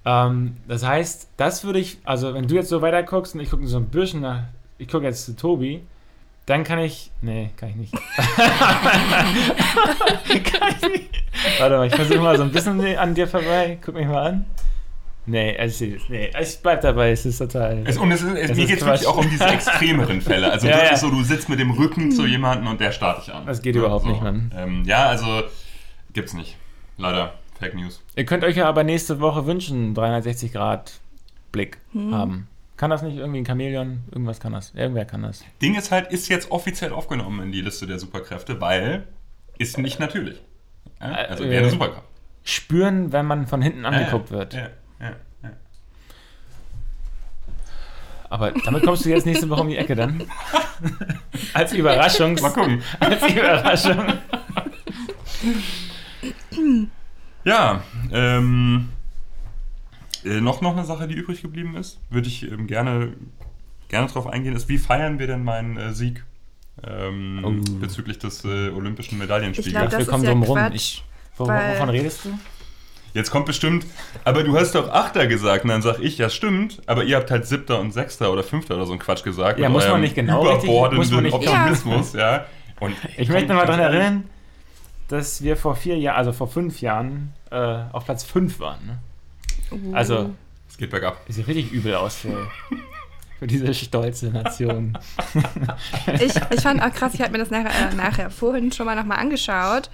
[0.06, 3.50] Ähm, das heißt, das würde ich, also wenn du jetzt so weiter guckst und ich
[3.50, 4.44] gucke so ein bisschen nach,
[4.78, 5.82] ich gucke jetzt zu Tobi,
[6.46, 7.94] dann kann ich, nee, kann ich nicht.
[10.52, 11.24] kann ich nicht.
[11.60, 13.78] Warte mal, ich versuche mal so ein bisschen an dir vorbei.
[13.84, 14.46] Guck mich mal an.
[15.26, 17.82] Nee, also, nee, ich bleib dabei, es ist total.
[17.86, 20.22] Es, und es ist, es, Das mir ist geht es wirklich auch um diese extremeren
[20.22, 20.52] Fälle.
[20.52, 20.98] Also Ja, wirklich ja.
[20.98, 23.46] so, du sitzt mit dem Rücken zu jemandem und der starrt dich an.
[23.46, 24.12] Das geht Ja, überhaupt so.
[24.12, 24.52] nicht, Mann.
[24.58, 25.44] Ähm, ja, also
[26.12, 26.58] gibt's nicht.
[26.98, 27.36] Leider.
[27.58, 28.02] Fake News.
[28.18, 31.00] Ihr könnt euch ja aber nächste Woche wünschen, 360 Grad
[31.54, 31.78] Blick
[32.12, 32.48] haben.
[32.84, 34.04] Kann das nicht irgendwie ein Chamäleon?
[34.12, 34.74] Irgendwas kann das.
[34.76, 35.46] Irgendwer kann das.
[35.62, 39.08] Ding ist halt, ist jetzt offiziell aufgenommen in die Liste der Superkräfte, weil
[39.58, 40.42] ist nicht natürlich.
[41.00, 41.14] Ja?
[41.14, 42.08] Also Äh, wäre eine äh, Superkraft.
[42.44, 44.54] Spüren, wenn man von hinten angeguckt ja, wird.
[44.56, 44.68] Ja,
[45.00, 45.50] ja, ja.
[48.30, 50.22] Aber damit kommst du jetzt nächste Woche um die Ecke dann.
[51.54, 52.34] als Überraschung.
[52.42, 52.84] Mal gucken.
[53.00, 54.14] Als Überraschung.
[57.46, 58.90] Ja, ähm,
[60.26, 63.14] äh, noch, noch eine Sache, die übrig geblieben ist, würde ich ähm, gerne,
[63.90, 66.24] gerne drauf eingehen, ist, wie feiern wir denn meinen äh, Sieg
[66.88, 67.80] ähm, Oh.
[67.80, 69.72] bezüglich des äh, olympischen Ich Medaillenspiegels?
[69.74, 70.60] glaub, das wir ist kommen ja drum rum.
[70.74, 71.04] Ich,
[71.38, 72.30] wo, weil- wovon redest du?
[73.14, 73.86] Jetzt kommt bestimmt,
[74.24, 77.30] aber du hast doch Achter gesagt und dann sag ich, ja stimmt, aber ihr habt
[77.30, 79.60] halt Siebter und Sechster oder Fünfter oder so ein Quatsch gesagt.
[79.60, 82.46] Ja, muss man nicht genau richtig- Überbordenden muss man nicht- Optimismus, ja.
[82.80, 84.24] Und Ich möchte mal daran erinnern,
[85.10, 87.56] dass wir vor vier Jahren, also vor fünf Jahren, äh,
[87.92, 88.84] auf Platz fünf waren.
[88.88, 88.98] Ne?
[89.74, 89.94] Uh.
[89.94, 90.32] Also,
[90.70, 91.22] Es geht bergab.
[91.28, 92.48] es sieht richtig übel aus für,
[93.40, 94.98] für diese stolze Nation.
[96.14, 98.96] ich, ich fand auch krass, ich habe mir das nachher, äh, nachher vorhin schon mal
[98.96, 99.90] nochmal angeschaut.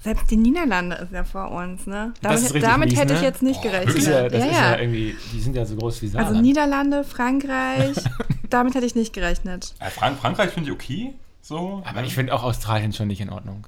[0.00, 2.12] Selbst die Niederlande ist ja vor uns, ne?
[2.20, 3.18] Das Damit, damit mies, hätte ne?
[3.20, 3.96] ich jetzt nicht Boah, gerechnet.
[3.96, 4.78] Ist ja, das ja, ist ja ja.
[4.78, 6.30] irgendwie, die sind ja so groß wie Saarland.
[6.30, 7.96] Also Niederlande, Frankreich,
[8.50, 9.74] damit hätte ich nicht gerechnet.
[9.78, 11.82] Äh, Frank Frankreich finde ich okay, so.
[11.86, 13.66] Aber ich finde auch Australien schon nicht in Ordnung.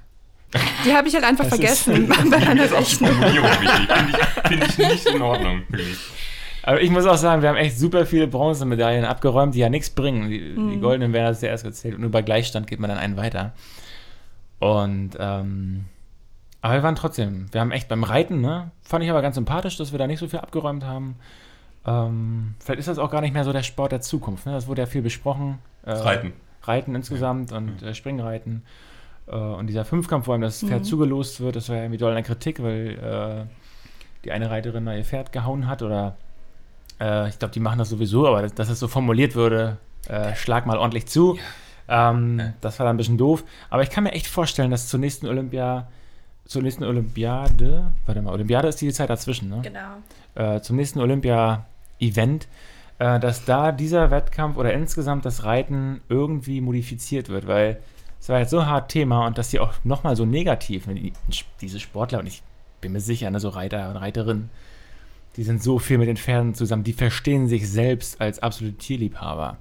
[0.85, 3.47] Die habe ich halt einfach Das vergessen bei ist auch die Rechnung.
[4.47, 5.62] Finde ich, nicht in Ordnung.
[6.62, 9.90] Aber ich muss auch sagen, wir haben echt super viele Bronzemedaillen abgeräumt, die ja nichts
[9.90, 10.29] bringen.
[10.29, 10.71] Die, Mhm.
[10.71, 13.53] die goldenen werden als zuerst gezählt und nur bei Gleichstand geht man dann einen weiter.
[14.59, 15.85] Und, ähm,
[16.62, 19.77] aber wir waren trotzdem, wir haben echt beim Reiten, ne, fand ich aber ganz sympathisch,
[19.77, 21.16] dass wir da nicht so viel abgeräumt haben.
[21.87, 24.53] Ähm, vielleicht ist das auch gar nicht mehr so der Sport der Zukunft, ne?
[24.53, 25.59] Das wurde ja viel besprochen.
[25.85, 26.33] Äh, Reiten.
[26.64, 28.64] Reiten insgesamt und äh, Springreiten.
[29.29, 30.85] Äh, und dieser Fünfkampf, wo einem das Pferd Mhm.
[30.85, 33.55] zugelost wird, das war ja irgendwie doll in der Kritik, weil äh,
[34.25, 36.17] die eine Reiterin mal ihr Pferd gehauen hat oder
[37.01, 39.79] äh, ich glaube, die machen das sowieso, aber dass, dass es so formuliert würde,
[40.37, 41.37] schlag mal ordentlich zu.
[41.89, 42.53] Ähm, Ja.
[42.61, 43.43] Das war dann ein bisschen doof.
[43.71, 45.89] Aber ich kann mir echt vorstellen, dass zur nächsten Olympia,
[46.45, 49.62] zur nächsten Olympiade, warte mal, Olympiade ist die Zeit dazwischen, ne?
[49.62, 49.97] Genau.
[50.37, 52.47] äh, zum nächsten Olympia-Event,
[52.99, 57.79] äh, dass da dieser Wettkampf oder insgesamt das Reiten irgendwie modifiziert wird, weil
[58.27, 61.12] es war jetzt so hart Thema und dass die auch nochmal so negativ, die,
[61.61, 62.43] diese Sportler, und ich
[62.81, 64.51] bin mir sicher, ne, so Reiter und Reiterinnen,
[65.37, 69.59] die sind so viel mit den Pferden zusammen, die verstehen sich selbst als absolute Tierliebhaber.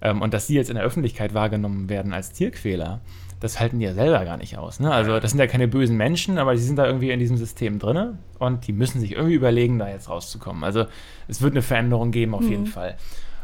[0.00, 3.02] Ähm, und dass sie jetzt in der Öffentlichkeit wahrgenommen werden als Tierquäler,
[3.40, 4.80] das halten die ja selber gar nicht aus.
[4.80, 4.90] Ne?
[4.90, 7.78] Also das sind ja keine bösen Menschen, aber die sind da irgendwie in diesem System
[7.78, 10.64] drin und die müssen sich irgendwie überlegen, da jetzt rauszukommen.
[10.64, 10.86] Also
[11.28, 12.96] es wird eine Veränderung geben, auf jeden Fall.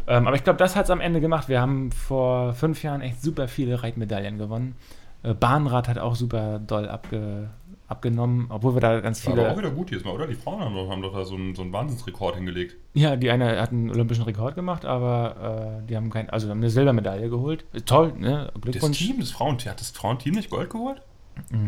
[0.06, 1.48] Ähm, aber ich glaube, das hat es am Ende gemacht.
[1.48, 4.74] Wir haben vor fünf Jahren echt super viele Reitmedaillen gewonnen.
[5.22, 7.50] Äh, Bahnrad hat auch super doll abge,
[7.86, 9.58] abgenommen, obwohl wir da ganz War aber auch viele.
[9.58, 10.26] wieder gut dieses Mal, oder?
[10.26, 12.76] Die Frauen haben doch, haben doch da so einen, so einen Wahnsinnsrekord hingelegt.
[12.94, 16.58] Ja, die eine hat einen olympischen Rekord gemacht, aber äh, die haben kein, also haben
[16.58, 17.64] eine Silbermedaille geholt.
[17.86, 18.50] Toll, ne?
[18.52, 18.98] Das Glückwunsch.
[18.98, 21.02] Team, das Frauenteam, hat das Frauenteam nicht Gold geholt?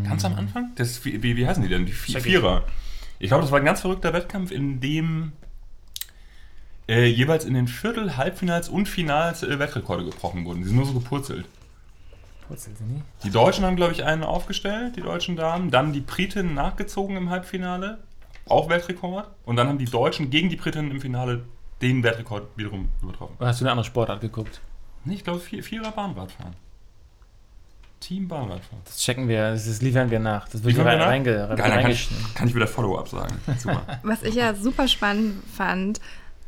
[0.04, 0.72] Ganz am Anfang?
[0.76, 1.86] Das, wie, wie, heißen die denn?
[1.86, 1.92] Die.
[1.92, 2.64] Vierer.
[3.18, 5.32] Ich glaube, das war ein ganz verrückter Wettkampf, in dem
[6.88, 10.58] äh, jeweils in den Viertel-, Halbfinals und Finals äh, Wettrekorde gebrochen wurden.
[10.60, 11.46] Die sind nur so gepurzelt.
[12.46, 13.02] Purzel sind die?
[13.24, 15.70] Die Deutschen haben, glaube ich, einen aufgestellt, die deutschen Damen.
[15.70, 17.98] Dann die Briten nachgezogen im Halbfinale,
[18.46, 19.28] auch Weltrekord.
[19.46, 21.44] Und dann haben die Deutschen gegen die Briten im Finale
[21.80, 23.36] den Weltrekord wiederum übertroffen.
[23.38, 24.60] Oder hast du eine andere Sportart geguckt?
[25.06, 26.54] Nee, ich glaube, vier, Vierer Bahnradfahren.
[28.00, 28.82] Team Bahnradfahren.
[28.84, 30.46] Das checken wir, das, das liefern wir nach.
[30.48, 33.36] Das wird rein- reinge, Geil, dann kann ich, kann ich wieder Follow-up sagen.
[33.58, 33.82] Super.
[34.02, 36.00] Was ich ja super spannend fand,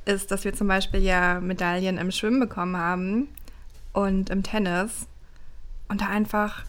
[0.06, 3.28] ist, dass wir zum Beispiel ja Medaillen im Schwimmen bekommen haben
[3.92, 5.06] und im Tennis
[5.88, 6.64] und da einfach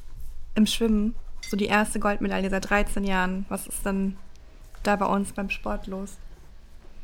[0.56, 1.16] im Schwimmen
[1.48, 3.46] so die erste Goldmedaille seit 13 Jahren.
[3.50, 4.18] Was ist denn
[4.84, 6.18] da bei uns beim Sport los?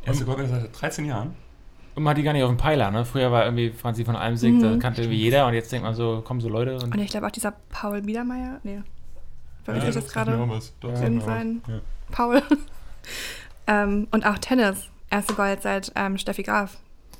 [0.06, 1.36] Erste Gold seit 13 Jahren.
[1.96, 3.06] Und man hat die gar nicht auf dem Peiler, ne?
[3.06, 4.62] Früher war irgendwie Franzi von Almsig, Mhm.
[4.62, 7.12] da kannte irgendwie jeder und jetzt denkt man so, kommen so Leute und Und ich
[7.12, 8.82] glaube auch dieser Paul Biedermeier, nee,
[9.64, 10.32] verwechsel ich das gerade?
[10.32, 10.74] Doch, Ja, was.
[11.68, 11.80] Ja.
[12.12, 12.42] Paul.
[13.68, 14.90] ähm, und auch Tennis.
[15.14, 16.78] Erste Gold seit ähm, Steffi Graf.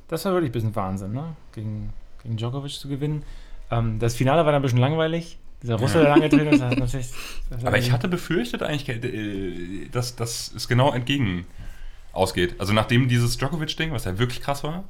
[0.08, 1.36] das war wirklich ein bisschen Wahnsinn, ne?
[1.52, 3.22] Gegen, gegen Djokovic zu gewinnen.
[3.70, 5.38] Ähm, das Finale war dann ein bisschen langweilig.
[5.62, 7.10] Dieser Russe, der lange drin ist, hat natürlich.
[7.50, 11.46] das Aber ich hatte befürchtet eigentlich, äh, dass, dass es genau entgegen
[12.12, 12.56] ausgeht.
[12.58, 14.82] Also nachdem dieses Djokovic-Ding, was ja wirklich krass war,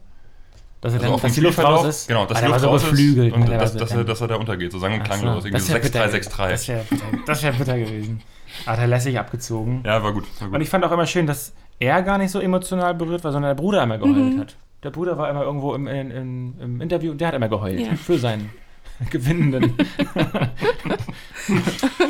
[0.81, 2.09] dass, er also dann, dass die Luft raus ist.
[2.09, 3.47] Genau, dass die Luft raus so ist und ne?
[3.47, 5.43] Der dass, er, dass er da untergeht, so sang- und klanglos.
[5.43, 6.49] so, Irgendwie das so wäre bitter, 6-3, 6-3.
[6.51, 8.23] das wär bitter, das wär bitter gewesen.
[8.67, 9.83] Hat er lässig abgezogen.
[9.85, 10.25] Ja, war gut.
[10.39, 10.63] War Und gut.
[10.63, 13.63] ich fand auch immer schön, dass er gar nicht so emotional berührt war, sondern der
[13.63, 14.41] Bruder immer geheult Mhm.
[14.41, 14.57] hat.
[14.83, 17.81] Der Bruder war immer irgendwo im, in, in, im Interview und der hat immer geheult
[17.81, 17.95] Ja.
[17.97, 18.51] für seinen
[19.11, 19.75] gewinnenden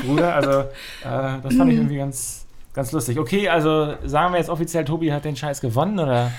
[0.06, 0.34] Bruder.
[0.34, 3.18] Also, äh, das fand ich irgendwie ganz, ganz lustig.
[3.18, 6.30] Okay, also sagen wir jetzt offiziell, Tobi hat den Scheiß gewonnen, oder?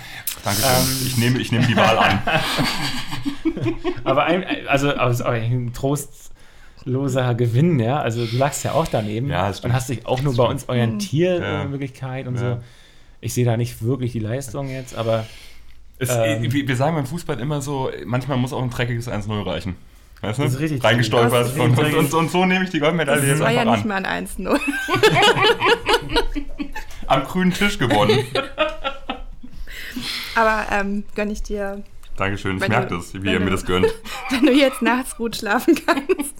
[0.44, 0.70] Dankeschön.
[0.70, 2.20] ähm, ich, nehme, ich nehme die Wahl an.
[4.04, 8.00] Aber ein, also, aber es ist auch ein trostloser Gewinn, ja.
[8.00, 11.42] Also du lagst ja auch daneben Ja, und hast dich auch nur bei uns orientiert
[11.42, 11.64] Ja.
[11.64, 12.56] in Wirklichkeit und Ja.
[12.56, 12.58] so.
[13.26, 15.26] Ich sehe da nicht wirklich die Leistung jetzt, aber
[15.98, 16.52] Es, Ähm.
[16.54, 19.76] wir, wir sagen beim Fußball immer so, manchmal muss auch ein dreckiges 1-0 reichen.
[20.22, 20.44] Weißt du?
[20.44, 21.34] Das ist richtig Reingestolpert.
[21.34, 23.62] Das ist Und, und, und, und so nehme ich die Goldmedaille Das jetzt war ja
[23.62, 24.04] einfach nicht an.
[24.04, 24.60] mal ein 1-0.
[27.08, 28.26] Am grünen Tisch gewonnen.
[30.36, 31.82] Aber ähm, gönn ich dir,
[32.18, 33.88] Dankeschön, ich merke das, wie ihr mir das gönnt.
[34.30, 36.36] wenn du jetzt nachts gut schlafen kannst.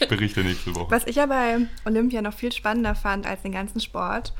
[0.00, 0.90] Ich berichte nächste Woche.
[0.90, 4.32] Was ich ja bei Olympia noch viel spannender fand als den ganzen Sport,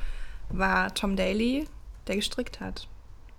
[0.49, 1.67] war Tom Daly,
[2.07, 2.87] der gestrickt hat.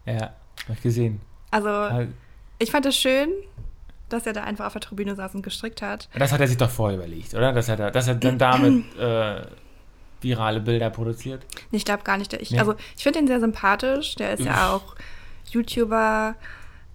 [0.04, 0.32] ja,
[0.68, 1.20] hab ich gesehen.
[1.50, 2.10] Also Halt,
[2.58, 3.28] ich fand es schön,
[4.08, 6.08] dass er da einfach auf der Tribüne saß und gestrickt hat.
[6.18, 7.52] Das hat er sich doch vorher überlegt, oder?
[7.52, 9.42] Dass er, da, dass er dann damit äh,
[10.20, 11.44] virale Bilder produziert.
[11.70, 12.32] Ich glaube gar nicht.
[12.34, 12.58] Ich, Nee.
[12.58, 14.14] Also ich finde ihn sehr sympathisch.
[14.16, 14.96] Der ist ja auch
[15.50, 16.34] YouTuber,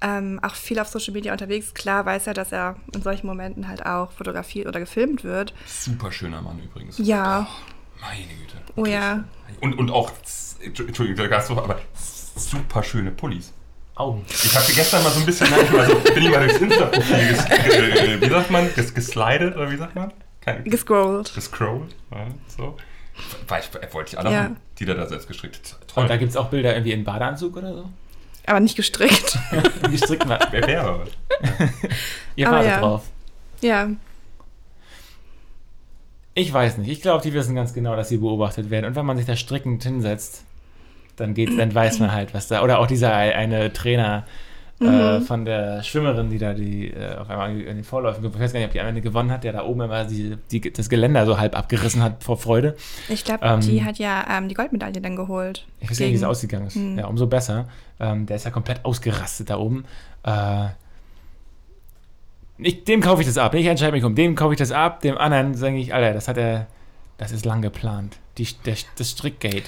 [0.02, 1.74] ähm, auch viel auf Social Media unterwegs.
[1.74, 5.54] Klar weiß er, dass er in solchen Momenten halt auch fotografiert oder gefilmt wird.
[5.65, 6.97] Super schöner Mann übrigens.
[6.97, 7.47] Ja,
[8.02, 8.58] Meine Güte.
[8.76, 9.24] oh ja.
[9.60, 10.12] Und, und auch,
[10.64, 11.80] Entschuldigung, aber
[12.36, 13.54] super schöne Pullis.
[13.96, 14.26] Augen.
[14.30, 18.22] Ich habe gestern mal so ein bisschen, also bin ich mal durchs Insta-Profil, ges, äh,
[18.22, 20.14] wie sagt man, ges, geslidet oder wie sagt man?
[20.40, 21.34] Kein, Gescrollt.
[21.36, 22.78] gescrollt, ja, so.
[23.48, 24.44] War ich, wollte ich alle Ja.
[24.46, 25.76] haben, die da, da selbst gestrickt.
[25.94, 26.04] Toll.
[26.04, 27.90] Und da gibt es auch Bilder irgendwie in Badeanzug oder so.
[28.48, 29.38] Aber nicht gestrickt.
[29.92, 30.40] Gestrickt war.
[30.50, 31.06] Wer wäre?
[32.36, 32.80] Ihr Aber wartet ja.
[32.80, 33.04] drauf.
[33.62, 33.88] ja.
[36.34, 36.89] Ich weiß nicht.
[36.89, 38.86] Ich glaube, die wissen ganz genau, dass sie beobachtet werden.
[38.86, 40.44] Und wenn man sich da strickend hinsetzt,
[41.17, 42.63] dann geht, dann weiß man halt, was da.
[42.63, 44.26] Oder auch dieser eine Trainer
[44.80, 45.22] äh, Mhm.
[45.26, 48.60] von der Schwimmerin, die da die äh, auf einmal in den Vorläufen, ich weiß gar
[48.60, 51.26] nicht, ob die am Ende gewonnen hat, der da oben immer die, die, das Geländer
[51.28, 52.76] so halb abgerissen hat vor Freude.
[53.08, 55.67] Ich glaube, Ähm, die hat ja ähm, die Goldmedaille dann geholt.
[55.82, 56.76] Ich weiß gar nicht, wie es Gegen- ausgegangen ist.
[56.76, 56.98] Hm.
[56.98, 57.67] Ja, umso besser.
[58.00, 59.86] Ähm, der ist ja komplett ausgerastet da oben.
[60.24, 60.65] Äh,
[62.62, 63.54] ich, dem kaufe ich das ab.
[63.56, 64.15] Ich entscheide mich um.
[64.15, 65.02] Dem kaufe ich das ab.
[65.02, 66.67] Dem anderen sage ich, Alter, das hat er,
[67.17, 68.17] das ist lang geplant.
[68.38, 69.63] Die, der, das Strickgate.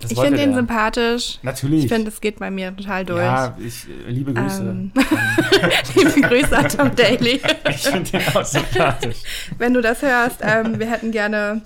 [0.00, 0.58] Das Ich finde den der.
[0.58, 1.38] sympathisch.
[1.42, 1.84] Natürlich.
[1.84, 3.20] Ich finde, es geht bei mir total durch.
[3.20, 4.62] ja, ich äh, liebe Grüße.
[4.62, 4.92] Ähm,
[5.96, 7.40] Liebe Grüße an Tom Daly.
[7.68, 9.16] ich finde den auch sympathisch.
[9.58, 11.62] Wenn du das hörst, ähm, wir hätten gerne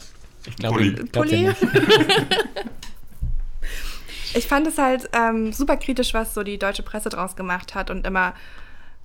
[0.47, 0.89] Ich glaube, Pulli.
[1.05, 1.43] ich glaub Pulli.
[1.43, 1.63] ja nicht.
[4.35, 7.91] Ich fand es halt ähm, super kritisch, was so die deutsche Presse draus gemacht hat
[7.91, 8.33] und immer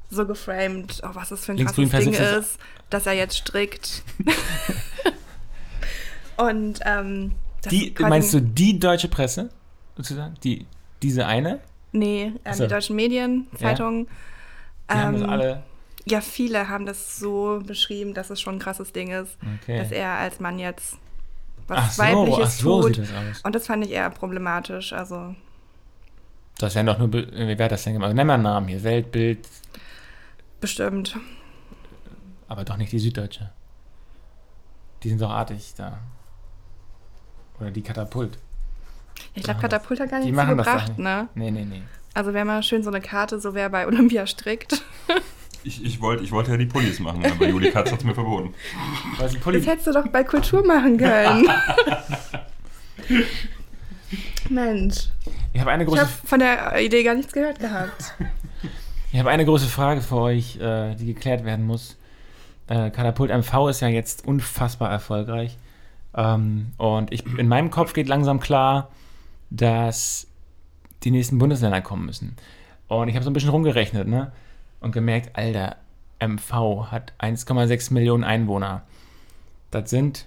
[0.10, 2.58] so geframed, oh, was das für ein Linksgrün krasses Ding ist,
[2.89, 4.04] dass er jetzt strickt.
[6.38, 9.50] und ähm, das Die, meinst du die deutsche Presse?
[9.96, 10.36] Sozusagen?
[10.43, 10.65] Die,
[11.02, 11.60] diese eine?
[11.91, 12.63] Nee, ähm, so.
[12.63, 13.60] die deutschen Medien, Ja.
[13.60, 14.08] Zeitungen.
[14.89, 15.63] Die haben das ähm, alle.
[16.06, 19.80] Ja, viele haben das so beschrieben, dass es schon ein krasses Ding ist, Okay.
[19.80, 20.96] dass er als Mann jetzt
[21.67, 23.00] was Ach Weibliches ach so tut.
[23.00, 23.10] das.
[23.43, 24.93] Und das fand ich eher problematisch.
[24.93, 25.36] Also
[26.60, 28.13] Das wären doch nur, äh, wie wäre das denn gemacht?
[28.13, 28.82] Nenn mal einen Namen hier.
[28.84, 29.39] Weltbild,
[30.60, 31.17] bestimmt.
[32.48, 33.52] aber doch nicht die Süddeutsche.
[35.04, 36.00] Die sind doch artig da.
[37.60, 38.38] Oder die Katapult.
[39.34, 41.00] Ich glaube, Katapult hat gar das doch gebracht, nicht.
[41.00, 41.28] ne?
[41.36, 41.82] Nee, nee, nee.
[42.13, 44.84] Also wäre mal schön so eine Karte, so wer bei Olympia strickt.
[45.63, 48.13] Ich, ich, wollte, ich wollte ja die Pullis machen, aber Juli Katz hat es mir
[48.13, 48.54] verboten.
[49.17, 51.50] Was Das hättest du doch bei Kultur machen können.
[54.50, 55.10] Mensch,
[55.52, 58.13] ich habe eine ich große habe von der Idee gar nichts gehört gehabt.
[59.12, 61.98] Ich habe eine große Frage für euch, äh, die geklärt werden muss.
[62.67, 65.58] Äh, Katapult MV ist ja jetzt unfassbar erfolgreich.
[66.13, 68.89] Ähm, und ich, in meinem Kopf geht langsam klar,
[69.50, 70.28] dass
[71.04, 72.36] die nächsten Bundesländer kommen müssen.
[72.89, 74.32] Und ich habe so ein bisschen rumgerechnet ne?
[74.82, 75.78] und gemerkt, Alter,
[76.20, 78.82] MV hat 1,6 Millionen Einwohner.
[79.72, 80.26] Das sind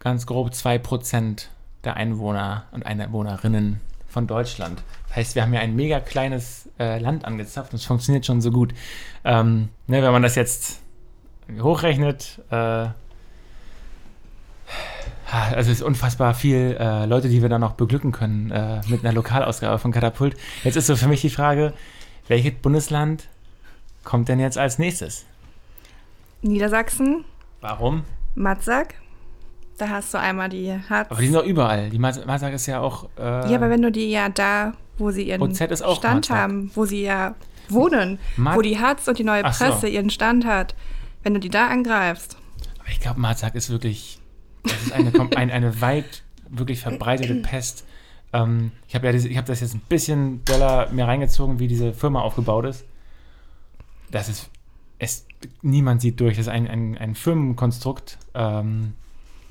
[0.00, 1.46] ganz grob 2%
[1.84, 3.80] der Einwohner und Einwohnerinnen
[4.14, 4.82] von Deutschland.
[5.08, 8.40] Das heißt, wir haben ja ein mega kleines äh, Land angezapft und es funktioniert schon
[8.40, 8.72] so gut.
[9.24, 10.80] Ähm, ne, wenn man das jetzt
[11.60, 12.86] hochrechnet, äh,
[15.26, 19.04] also es ist unfassbar viel äh, Leute, die wir dann noch beglücken können äh, mit
[19.04, 20.36] einer Lokalausgabe von Katapult.
[20.62, 21.74] Jetzt ist so für mich die Frage,
[22.28, 23.28] welches Bundesland
[24.04, 25.26] kommt denn jetzt als nächstes?
[26.40, 27.24] Niedersachsen,
[27.60, 28.04] Warum?
[28.34, 28.94] Matzak.
[29.78, 31.10] Da hast du einmal die Harz.
[31.10, 31.90] Aber die sind doch überall.
[31.90, 33.08] Die Mas- Masak ist ja auch.
[33.18, 36.36] Äh, ja, aber wenn du die ja da, wo sie ihren auch Stand Matzak.
[36.36, 37.34] haben, wo sie ja
[37.68, 39.64] wohnen, Ma- wo die Harz und die neue Ach so.
[39.64, 40.74] Presse ihren Stand hat,
[41.24, 42.36] wenn du die da angreifst,
[42.78, 44.20] Aber ich glaube, Marzak ist wirklich,
[44.62, 47.84] das ist eine, ein, eine weit wirklich verbreitete Pest.
[48.32, 51.66] Ähm, ich habe ja diese, ich habe das jetzt ein bisschen doller mir reingezogen, wie
[51.66, 52.84] diese Firma aufgebaut ist.
[54.10, 54.50] Das ist,
[54.98, 55.26] es,
[55.62, 56.36] niemand sieht durch.
[56.36, 58.18] Das ist ein, ein, ein Firmenkonstrukt.
[58.34, 58.92] Ähm,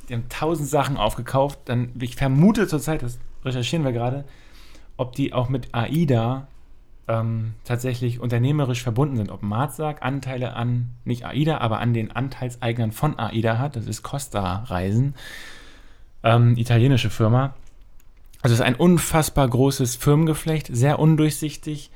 [0.07, 1.59] die haben tausend Sachen aufgekauft.
[1.65, 4.25] Dann, ich vermute zurzeit, das recherchieren wir gerade,
[4.97, 6.47] ob die auch mit AIDA
[7.07, 9.31] ähm, tatsächlich unternehmerisch verbunden sind.
[9.31, 13.75] Ob Marzak Anteile an, nicht AIDA, aber an den Anteilseignern von AIDA hat.
[13.75, 15.15] Das ist Costa Reisen,
[16.23, 17.53] ähm, italienische Firma.
[18.41, 21.91] Also es ist ein unfassbar großes Firmengeflecht, sehr undurchsichtig,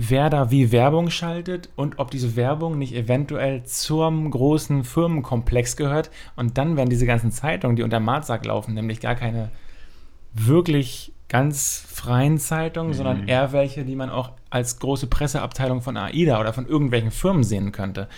[0.00, 6.10] wer da wie Werbung schaltet und ob diese Werbung nicht eventuell zum großen Firmenkomplex gehört.
[6.36, 9.50] Und dann werden diese ganzen Zeitungen, die unter Marzak laufen, nämlich gar keine
[10.32, 16.40] wirklich ganz freien Zeitungen, sondern eher welche, die man auch als große Presseabteilung von AIDA
[16.40, 18.08] oder von irgendwelchen Firmen sehen könnte.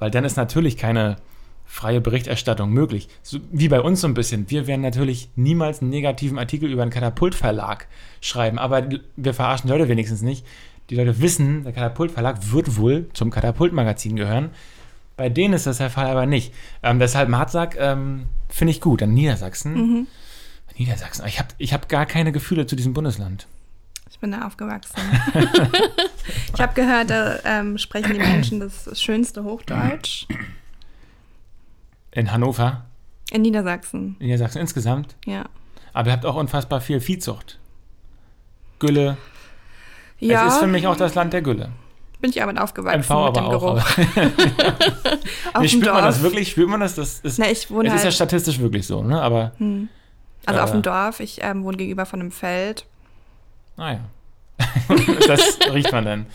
[0.00, 1.16] Weil dann ist natürlich keine
[1.64, 3.06] freie Berichterstattung möglich.
[3.22, 4.50] So, wie bei uns so ein bisschen.
[4.50, 7.86] Wir werden natürlich niemals einen negativen Artikel über einen Katapultverlag
[8.20, 10.44] schreiben, aber wir verarschen Leute wenigstens nicht.
[10.90, 14.50] Die Leute wissen, der Katapultverlag wird wohl zum Katapultmagazin gehören.
[15.16, 16.52] Bei denen ist das der Fall aber nicht.
[16.82, 19.00] Ähm, deshalb Marzak ähm, finde ich gut.
[19.02, 20.08] An Niedersachsen.
[20.76, 21.26] Niedersachsen.
[21.26, 23.46] Ich habe ich hab gar keine Gefühle zu diesem Bundesland.
[24.10, 24.98] ich bin da aufgewachsen.
[26.54, 30.26] ich habe gehört, da ähm, sprechen die Menschen das schönste Hochdeutsch
[32.10, 32.84] In Hannover,
[33.30, 34.16] in Niedersachsen.
[34.18, 35.14] Niedersachsen insgesamt.
[35.24, 35.44] Ja.
[35.92, 37.60] Aber ihr habt auch unfassbar viel Viehzucht.
[38.80, 39.16] Gülle.
[40.20, 41.70] Ja, Es ist für mich auch das Land der Gülle.
[42.20, 43.50] bin ich aber aufgewachsen MV mit aber dem auch.
[43.50, 43.76] Geruch.
[45.54, 46.22] Auf nee, dem spürt man das Dorf.
[46.22, 46.50] wirklich?
[46.50, 46.94] Spürt man das?
[46.94, 49.20] Das ist, Na, ich wohne es ist ja halt, statistisch wirklich so, ne?
[49.20, 49.52] Aber,
[50.46, 51.20] also auf äh, dem Dorf.
[51.20, 52.86] Ich ähm, wohne gegenüber von einem Feld.
[53.76, 54.00] naja.
[55.26, 56.26] das riecht man dann.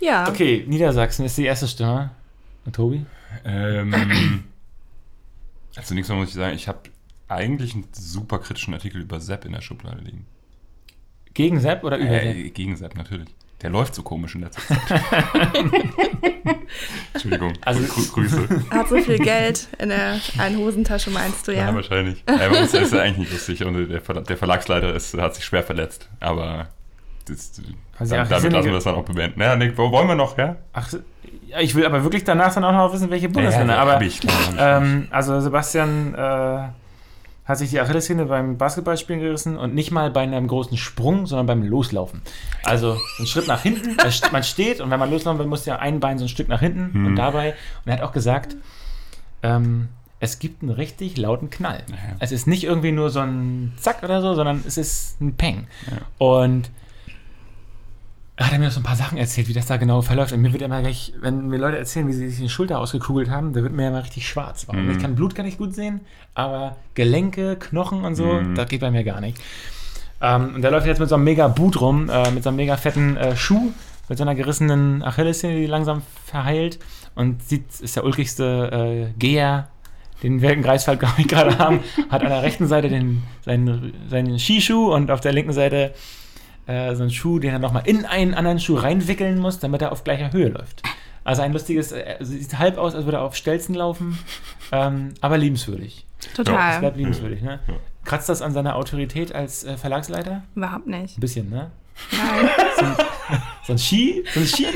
[0.00, 0.26] Ja.
[0.28, 2.10] Okay, Niedersachsen ist die erste Stimme.
[2.64, 3.04] Und Tobi?
[3.44, 4.44] Ähm,
[5.76, 6.54] also nichts mehr muss ich sagen.
[6.56, 6.78] Ich habe
[7.28, 10.26] eigentlich einen super kritischen Artikel über Sepp in der Schublade liegen.
[11.36, 12.24] Gegen Sepp oder über Sepp?
[12.36, 13.28] Äh, gegen Sepp, natürlich.
[13.62, 14.80] Der läuft so komisch in letzter Zeit.
[17.14, 17.52] Entschuldigung.
[17.64, 18.48] Also- Grü Grüße.
[18.70, 21.74] Hat so viel Geld in der einen Hosentasche, meinst du, Ja, ja?
[21.74, 22.22] wahrscheinlich.
[22.28, 25.34] Ja, aber das ist ja eigentlich nicht lustig und der, Verla der Verlagsleiter ist, hat
[25.34, 26.08] sich schwer verletzt.
[26.20, 26.68] Aber
[27.26, 27.52] das,
[27.98, 29.40] Also ja, dann, damit lassen wir das dann auch bewenden.
[29.40, 30.56] Ja, Nick, wo wollen wir noch, ja?
[30.72, 30.92] Ach,
[31.46, 33.74] ja, ich will aber wirklich danach dann auch noch wissen, welche Bundesländer.
[33.74, 34.20] ja, aber klar, hab ich.
[34.58, 36.68] ähm, also Sebastian äh,
[37.46, 41.46] hat sich die Achillessehne beim Basketballspielen gerissen und nicht mal bei einem großen Sprung, sondern
[41.46, 42.22] beim Loslaufen.
[42.64, 43.96] Also ein Schritt nach hinten.
[44.32, 46.60] Man steht und wenn man loslaufen will, muss ja ein Bein so ein Stück nach
[46.60, 47.06] hinten Mhm.
[47.06, 47.50] und dabei.
[47.84, 48.56] Und er hat auch gesagt,
[49.42, 51.84] ähm, es gibt einen richtig lauten Knall.
[51.88, 51.96] Ja.
[52.18, 55.66] Es ist nicht irgendwie nur so ein Zack oder so, sondern es ist ein Peng.
[55.90, 55.98] Ja.
[56.18, 56.70] Und
[58.38, 60.32] hat er mir noch so ein paar Sachen erzählt, wie das da genau verläuft.
[60.32, 63.30] Und mir wird immer gleich, wenn mir Leute erzählen, wie sie sich die Schulter ausgekugelt
[63.30, 64.66] haben, da wird mir immer richtig schwarz.
[64.70, 64.90] Mhm.
[64.90, 66.00] Ich kann Blut gar nicht gut sehen,
[66.34, 68.54] aber Gelenke, Knochen und so, Mhm.
[68.54, 69.38] das geht bei mir gar nicht.
[70.20, 72.56] Ähm, und der läuft jetzt mit so einem mega Boot rum, äh, mit so einem
[72.56, 73.70] mega fetten äh, Schuh,
[74.08, 76.78] mit so einer gerissenen Achillessehne, die langsam verheilt.
[77.14, 79.68] Und sieht, ist der ulkigste äh, Geher,
[80.22, 81.80] den wir in Greifswald, glaube ich, gerade haben.
[82.10, 85.94] Hat an der rechten Seite den, seinen, seinen Skischuh und auf der linken Seite
[86.66, 89.92] äh, so einen Schuh, den er nochmal in einen anderen Schuh reinwickeln muss, damit er
[89.92, 90.82] auf gleicher Höhe läuft.
[91.24, 94.18] Also ein lustiges, äh, sieht halb aus, als würde er auf Stelzen laufen,
[94.72, 96.06] ähm, aber liebenswürdig.
[96.20, 96.78] Es Total.
[96.80, 97.60] bleibt liebenswürdig, ne?
[97.66, 97.74] Ja.
[98.04, 100.44] Kratzt das an seiner Autorität als äh, Verlagsleiter?
[100.54, 101.18] Überhaupt nicht.
[101.18, 101.70] Ein bisschen, ne?
[102.12, 102.50] Nein.
[103.66, 104.66] So ein Ski, so ein Ski,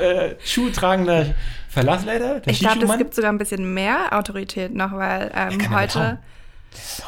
[0.00, 1.34] äh, Schuhtragender
[1.68, 2.40] Verlagsleiter?
[2.40, 2.98] Der Ich glaube, es Skischuhmann?
[2.98, 6.18] gibt sogar ein bisschen mehr Autorität noch, weil ähm, heute,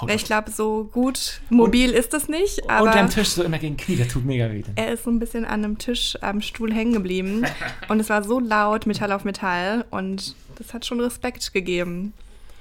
[0.01, 3.77] Haut ich glaube, so gut mobil ist es nicht, aber Unterm Tisch so immer gegen
[3.77, 4.63] Knie, das tut mega weh.
[4.75, 7.45] er ist so ein bisschen an einem Tisch am Stuhl hängen geblieben
[7.89, 12.13] und es war so laut, Metall auf Metall und das hat schon Respekt gegeben.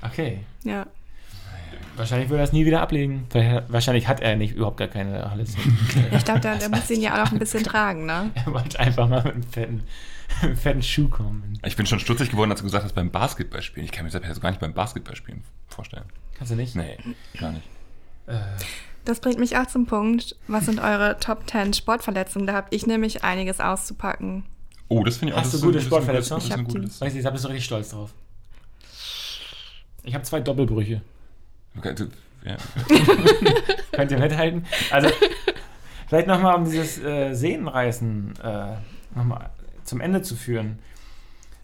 [0.01, 0.39] Okay.
[0.63, 0.85] Ja.
[1.95, 3.27] Wahrscheinlich will er das nie wieder ablegen.
[3.67, 5.55] Wahrscheinlich hat er nicht überhaupt gar keine alles.
[6.11, 8.31] Ich glaube, der, der muss ihn ja auch noch ein bisschen tragen, ne?
[8.33, 9.83] er wollte einfach mal mit einem fetten,
[10.41, 11.59] mit einem fetten Schuh kommen.
[11.65, 13.85] Ich bin schon stutzig geworden, als du gesagt hast, beim Basketballspielen.
[13.85, 16.05] Ich kann mir das gar nicht beim Basketballspielen vorstellen.
[16.41, 16.75] Kannst du nicht?
[16.75, 16.97] Nee,
[17.39, 17.67] gar nicht.
[18.25, 18.33] Äh,
[19.05, 22.47] Das bringt mich auch zum Punkt, was sind eure Top 10 Sportverletzungen?
[22.47, 24.43] Da habe ich nämlich einiges auszupacken.
[24.87, 26.43] Oh, das finde ich auch Hast das du ist gute Sportverletzungen?
[26.43, 26.85] Ich hab gute die.
[26.85, 27.05] Liste.
[27.05, 28.11] weiß ich, da bist du richtig stolz drauf.
[30.01, 31.01] Ich habe zwei Doppelbrüche.
[31.77, 32.07] Okay, du-
[32.43, 32.57] ja.
[33.91, 34.65] Könnt ihr mithalten?
[34.89, 35.09] Also,
[36.07, 38.75] vielleicht nochmal, um dieses äh, Sehnenreißen äh,
[39.15, 39.51] nochmal
[39.83, 40.79] zum Ende zu führen.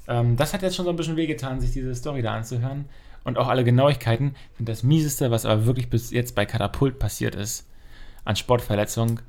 [0.08, 2.86] Ähm, das hat jetzt schon so ein bisschen wehgetan, sich diese Story da anzuhören.
[3.28, 4.36] Und auch alle Genauigkeiten.
[4.52, 7.68] Ich finde das Mieseste, was aber wirklich bis jetzt bei Katapult passiert ist,
[8.24, 9.20] an Sportverletzung,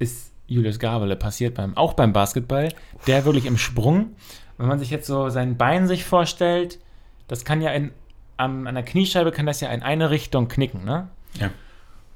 [0.00, 2.70] ist Julius Gabele passiert, beim, auch beim Basketball.
[3.06, 4.16] Der wirklich im Sprung.
[4.58, 6.80] Wenn man sich jetzt so sein Bein sich vorstellt,
[7.28, 7.92] das kann ja in,
[8.38, 11.06] am, an der Kniescheibe kann das ja in eine Richtung knicken, ne?
[11.34, 11.50] Ja.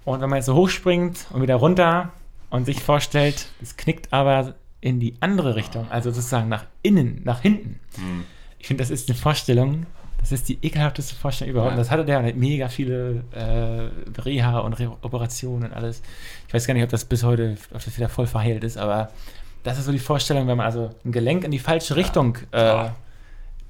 [0.05, 2.13] Und wenn man jetzt so hochspringt und wieder runter
[2.51, 7.43] und sich vorstellt, es knickt aber in die andere Richtung, also sozusagen nach innen, nach
[7.43, 7.79] hinten.
[7.95, 8.25] Hm.
[8.59, 9.87] Ich finde, das ist eine Vorstellung,
[10.19, 11.71] das ist die ekelhafteste Vorstellung überhaupt.
[11.71, 11.75] Ja.
[11.75, 16.03] Und das hatte der hat mega viele äh, Reha und Re Operationen und alles.
[16.49, 19.11] Ich weiß gar nicht, ob das bis heute, ob das wieder voll verheilt ist, aber
[19.63, 22.59] das ist so die Vorstellung, wenn man also ein Gelenk in die falsche Richtung äh,
[22.67, 22.97] Ja.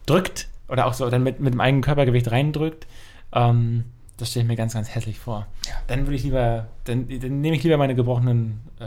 [0.07, 2.87] drückt oder auch so dann mit, mit dem eigenen Körpergewicht reindrückt.
[3.33, 3.85] Ähm,
[4.19, 5.47] das stelle ich mir ganz, ganz hässlich vor.
[5.89, 8.87] Dann würde ich lieber, dann, dann nehme ich lieber meine gebrochenen äh,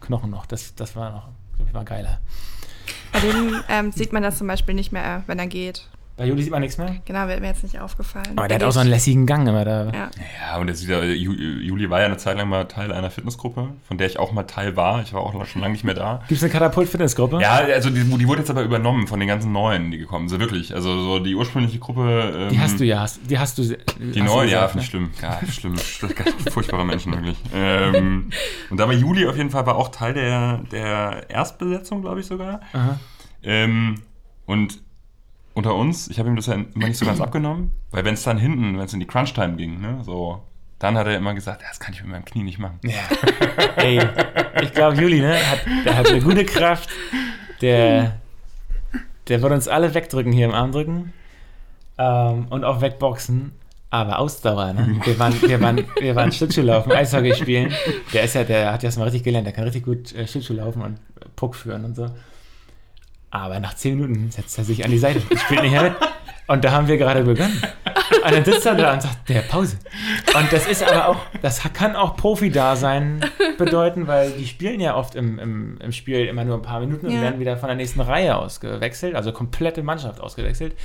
[0.00, 0.46] Knochen noch.
[0.46, 2.20] Das, das war noch, glaube ich, war geiler.
[3.12, 5.88] Bei dem ähm, sieht man das zum Beispiel nicht mehr, wenn er geht.
[6.16, 6.96] Bei Juli sieht man nichts mehr.
[7.04, 8.24] Genau, wäre mir jetzt nicht aufgefallen.
[8.36, 9.84] Aber der Er hat auch so einen lässigen Gang immer da.
[9.92, 10.10] Ja.
[10.40, 13.68] Ja, und jetzt wieder, Ju- Juli war ja eine Zeit lang mal Teil einer Fitnessgruppe,
[13.86, 15.02] von der ich auch mal Teil war.
[15.02, 16.22] Ich war auch schon lange nicht mehr da.
[16.28, 17.38] Gibt es eine Katapult-Fitnessgruppe?
[17.42, 20.40] Ja, also die, die wurde jetzt aber übernommen von den ganzen Neuen, die gekommen sind,
[20.40, 20.74] wirklich.
[20.74, 22.32] Also so die ursprüngliche Gruppe.
[22.34, 23.00] Ähm, Die hast du ja.
[23.00, 23.62] Hast, die hast du.
[23.64, 25.10] Die hast du Neuen, ja, gesagt, finde ich schlimm.
[25.20, 25.74] Ja, schlimm.
[25.74, 27.36] Sch- Furchtbare Menschen, wirklich.
[27.54, 28.30] Ähm,
[28.70, 32.26] und da war Juli auf jeden Fall war auch Teil der, der Erstbesetzung, glaube ich
[32.26, 32.60] sogar.
[32.72, 32.98] Aha.
[33.42, 33.96] Ähm,
[34.46, 34.80] und
[35.56, 38.22] unter uns, ich habe ihm das ja immer nicht so ganz abgenommen, weil wenn es
[38.22, 40.42] dann hinten, wenn es in die Crunch-Time ging, ne, so,
[40.78, 42.78] dann hat er immer gesagt, ja, das kann ich mit meinem Knie nicht machen.
[42.82, 43.00] Ja.
[43.76, 44.02] Ey,
[44.62, 46.90] ich glaube, Juli, ne, hat, der hat eine gute Kraft.
[47.62, 48.18] Der,
[49.28, 51.14] der wird uns alle wegdrücken hier im Armdrücken.
[51.96, 53.52] Ähm, und auch wegboxen.
[53.88, 55.00] Aber Ausdauer, ne?
[55.04, 57.72] Wir waren, wir waren, wir waren Schlittschuhlaufen, Eishockey spielen.
[58.12, 59.46] Der ist ja, der hat das mal richtig gelernt.
[59.46, 60.98] Der kann richtig gut äh, Schlittschuh laufen und
[61.34, 62.10] Puck führen und so.
[63.30, 65.94] Aber nach zehn Minuten setzt er sich an die Seite und spielt nicht mehr mit.
[66.48, 67.60] Und da haben wir gerade begonnen.
[68.24, 69.78] Und dann sitzt er da und sagt, der Pause.
[70.38, 73.24] Und das ist aber auch, das kann auch Profi-Dasein
[73.58, 77.06] bedeuten, weil die spielen ja oft im, im, im Spiel immer nur ein paar Minuten
[77.06, 77.20] und Ja.
[77.20, 80.76] werden wieder von der nächsten Reihe ausgewechselt, also komplette Mannschaft ausgewechselt.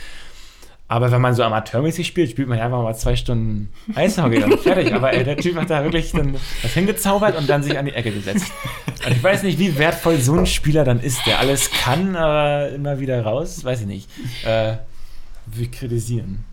[0.92, 4.60] Aber wenn man so amateurmäßig spielt, spielt man ja einfach mal zwei Stunden Eishockey und
[4.60, 4.94] fertig.
[4.94, 7.94] Aber ey, der Typ hat da wirklich dann was hingezaubert und dann sich an die
[7.94, 8.52] Ecke gesetzt.
[9.06, 12.72] Und ich weiß nicht, wie wertvoll so ein Spieler dann ist, der alles kann, aber
[12.72, 14.10] immer wieder raus, weiß ich nicht.
[14.44, 14.80] Äh,
[15.46, 16.44] wir kritisieren.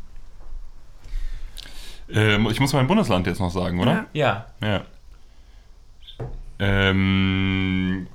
[2.08, 4.06] Ähm, ich muss mein Bundesland jetzt noch sagen, oder?
[4.12, 4.46] Ja.
[4.62, 4.68] Ja.
[4.68, 4.82] Ja.
[6.60, 8.06] Ähm,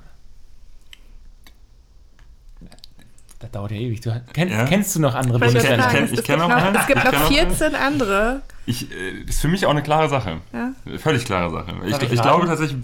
[3.54, 4.00] dauert ja ewig.
[4.00, 4.64] Du, kenn, Ja.
[4.66, 5.84] Kennst du noch andere ich kenn- Bundesländer?
[5.88, 6.76] kenn- ich es, kenn gibt auch noch, einen.
[6.76, 7.50] es gibt Ich noch kenn auch einen.
[7.50, 8.42] 14 andere.
[8.66, 10.40] ich, äh, ist für mich auch eine klare Sache.
[10.52, 10.72] Ja.
[10.98, 11.72] Völlig klare Sache.
[11.86, 12.78] Ich, ich ich glaube tatsächlich.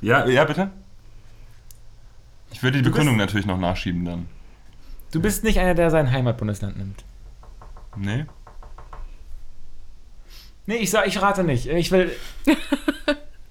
[0.00, 0.70] Ja, ja, bitte?
[2.52, 4.26] Ich würde die Du Begründung natürlich noch nachschieben dann.
[5.12, 7.04] Du bist nicht einer, der sein Heimatbundesland nimmt.
[7.96, 8.26] Nee?
[10.66, 11.66] Nee, ich sag, ich rate nicht.
[11.66, 12.10] Ich will.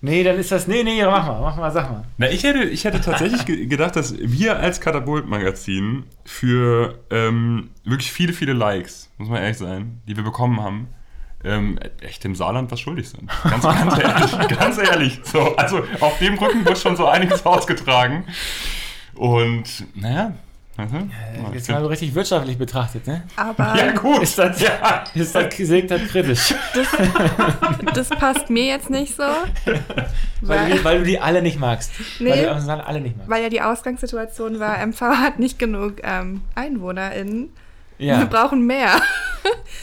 [0.03, 0.67] nee, dann ist das.
[0.67, 2.03] Nee, nee, mach mal, mach mal, sag mal.
[2.19, 8.11] Na, ich hätte, ich hätte tatsächlich ge- gedacht, dass wir als Katapult-Magazin für ähm, wirklich
[8.11, 10.87] viele, viele Likes, muss man ehrlich sein, die wir bekommen haben,
[11.43, 13.29] ähm, echt dem Saarland was schuldig sind.
[13.43, 15.19] Ganz, ganz ehrlich, ganz ehrlich.
[15.23, 18.25] So, also auf dem Rücken wird schon so einiges ausgetragen.
[19.15, 20.33] Und, naja.
[20.75, 21.11] Mhm.
[21.51, 23.23] Äh, Jetzt mal so richtig wirtschaftlich betrachtet, ne?
[23.35, 24.23] Aber Ja, gut.
[24.23, 25.03] Ist das, Ja.
[25.13, 25.45] ist das,
[25.87, 26.53] das kritisch.
[27.93, 29.23] das passt mir jetzt nicht so.
[30.41, 31.91] Weil, Weil, du, weil du die alle nicht magst.
[32.19, 32.31] Nee.
[32.31, 33.29] Weil du aus dem Saarland alle nicht magst.
[33.29, 37.49] weil ja die Ausgangssituation war, MV hat nicht genug ähm, EinwohnerInnen.
[37.97, 38.89] Wir Ja, brauchen mehr.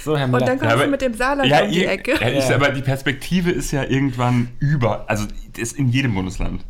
[0.05, 0.45] so, Herr Und Müller.
[0.47, 2.17] dann kommst aber- du mit dem Saarland Ja, um die Ecke.
[2.21, 2.55] Ja, Ja.
[2.57, 6.63] aber die Perspektive ist ja irgendwann über, also das ist in jedem Bundesland.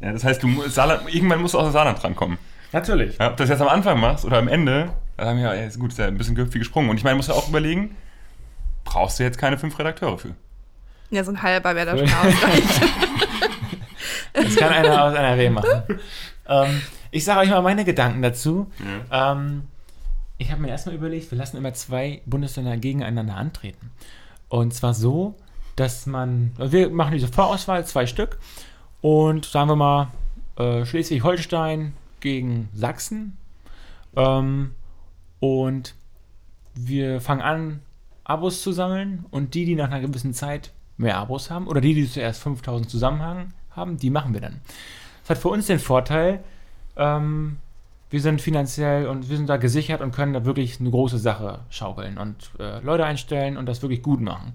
[0.00, 2.38] Ja, das heißt, du musst, Saarland, irgendwann musst du aus dem Saarland drankommen.
[2.74, 3.18] Natürlich.
[3.18, 5.52] Ja, ob du das jetzt am Anfang machst oder am Ende, da haben wir ja,
[5.52, 6.90] ist gut, ist ja ein bisschen viel gesprungen.
[6.90, 7.96] Und ich meine, musst du auch überlegen,
[8.84, 10.34] brauchst du jetzt keine fünf Redakteure für.
[11.10, 12.90] Ja, so ein halber wäre da schon ausreichend.
[14.32, 15.82] Das kann einer aus NRW machen.
[16.48, 18.68] ähm, ich sage euch mal meine Gedanken dazu.
[19.12, 19.68] Ähm,
[20.38, 23.92] ich habe mir erstmal überlegt, wir lassen immer zwei Bundesländer gegeneinander antreten.
[24.48, 25.36] Und zwar so,
[25.76, 28.38] dass man, also wir machen diese Vorauswahl, zwei Stück.
[29.00, 30.08] Und sagen wir mal,
[30.58, 31.94] äh, Schleswig-Holstein
[32.24, 33.36] gegen Sachsen.
[34.16, 34.72] Ähm,
[35.38, 35.94] und
[36.74, 37.80] wir fangen an,
[38.24, 39.26] Abos zu sammeln.
[39.30, 42.90] Und die, die nach einer gewissen Zeit mehr Abos haben, oder die, die zuerst 5000
[42.90, 44.60] Zusammenhang haben, die machen wir dann.
[45.22, 46.42] Das hat für uns den Vorteil,
[46.96, 47.58] ähm,
[48.10, 51.60] wir sind finanziell und wir sind da gesichert und können da wirklich eine große Sache
[51.68, 54.52] schaukeln und äh, Leute einstellen und das wirklich gut machen.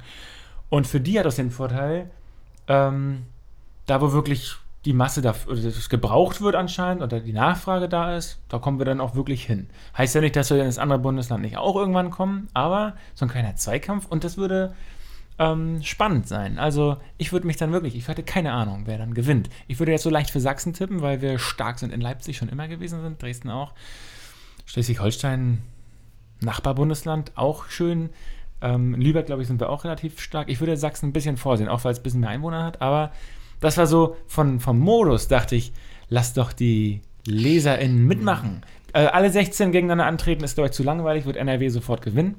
[0.70, 2.10] Und für die hat das den Vorteil,
[2.68, 3.26] ähm,
[3.86, 4.56] da wo wirklich
[4.86, 8.80] die Masse da, oder das gebraucht wird anscheinend oder die Nachfrage da ist, da kommen
[8.80, 9.70] wir dann auch wirklich hin.
[9.98, 13.26] Heißt ja nicht, dass wir in das andere Bundesland nicht auch irgendwann kommen, aber so
[13.26, 14.74] ein kleiner Zweikampf und das würde
[15.38, 16.60] ähm, spannend sein.
[16.60, 19.50] Also ich würde mich dann wirklich, ich hätte keine Ahnung, wer dann gewinnt.
[19.68, 22.50] Ich würde jetzt so leicht für Sachsen tippen, weil wir stark sind in Leipzig schon
[22.50, 23.74] immer gewesen sind, Dresden auch.
[24.66, 25.62] Schleswig-Holstein,
[26.42, 28.12] Nachbarbundesland, auch schön.
[28.62, 30.50] Ähm, Lübeck, glaube ich, sind wir auch relativ stark.
[30.50, 32.82] Ich würde Sachsen ein bisschen vorsehen, auch weil es ein bisschen mehr Einwohner hat.
[32.82, 33.12] Aber
[33.60, 35.74] das war so von, vom Modus, dachte ich,
[36.10, 38.64] lass doch die LeserInnen mitmachen.
[38.94, 42.36] Äh, alle 16 gegeneinander antreten ist, glaube ich, zu langweilig, wird NRW sofort gewinnen.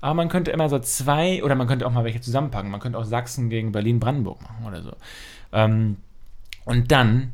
[0.00, 2.70] Aber man könnte immer so zwei, oder man könnte auch mal welche zusammenpacken.
[2.70, 4.92] Man könnte auch Sachsen gegen Berlin-Brandenburg machen oder so.
[5.52, 5.96] Ähm,
[6.66, 7.32] und dann,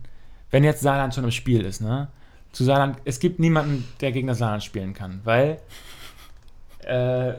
[0.51, 2.09] wenn jetzt Saarland schon im Spiel ist, ne?
[2.53, 5.61] Zu Saarland, es gibt niemanden, der gegen das Saarland spielen kann, weil
[6.84, 7.34] äh,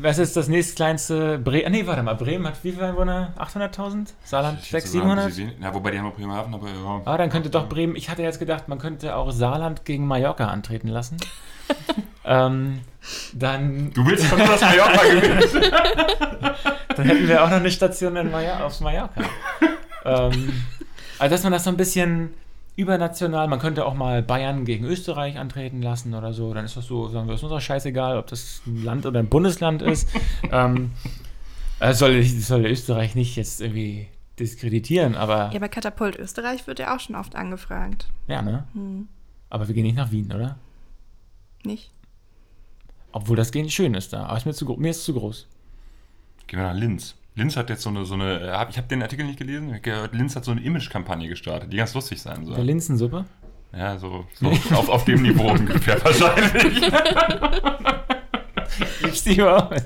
[0.00, 1.38] was ist das nächstkleinste?
[1.38, 3.34] Bre nee, warte mal, Bremen hat wie viele Einwohner?
[3.36, 4.08] 800.000?
[4.24, 5.60] Saarland 600, 700?
[5.60, 7.02] Ja, wobei die haben auch Bremerhaven, aber ja.
[7.04, 10.46] Ah, dann könnte doch Bremen, ich hatte jetzt gedacht, man könnte auch Saarland gegen Mallorca
[10.46, 11.16] antreten lassen.
[12.24, 12.80] ähm,
[13.32, 15.72] dann, Du willst schon dass Mallorca gewinnt.
[16.96, 19.20] dann hätten wir auch noch eine Station in Mallorca, auf Mallorca.
[20.04, 20.64] ähm,
[21.18, 22.34] also, dass man das so ein bisschen
[22.78, 26.86] übernational, man könnte auch mal Bayern gegen Österreich antreten lassen oder so, dann ist das
[26.86, 30.08] so, sagen wir, ist uns auch scheißegal, ob das ein Land oder ein Bundesland ist.
[30.52, 30.92] ähm,
[31.80, 34.06] äh, soll, soll Österreich nicht jetzt irgendwie
[34.38, 38.06] diskreditieren, aber Ja, bei Katapult Österreich wird ja auch schon oft angefragt.
[38.28, 38.68] ja, ne?
[38.74, 39.08] Hm,
[39.50, 40.56] Aber wir gehen nicht nach Wien, oder?
[41.64, 41.90] nicht?
[43.10, 45.48] Obwohl das Gehen schön ist da, aber ist mir, zu, mir ist zu groß.
[46.46, 47.16] Gehen wir nach Linz.
[47.38, 49.82] Linz hat jetzt so eine, so eine hab- ich habe den Artikel nicht gelesen, ich
[49.82, 52.64] gehört, Linz hat so eine Image-Kampagne gestartet, die ganz lustig sein Der soll.
[52.64, 53.24] Linsensuppe?
[53.72, 56.90] Ja, so, so auf, auf dem Niveau ungefähr wahrscheinlich.
[59.02, 59.82] Gibt's die überhaupt?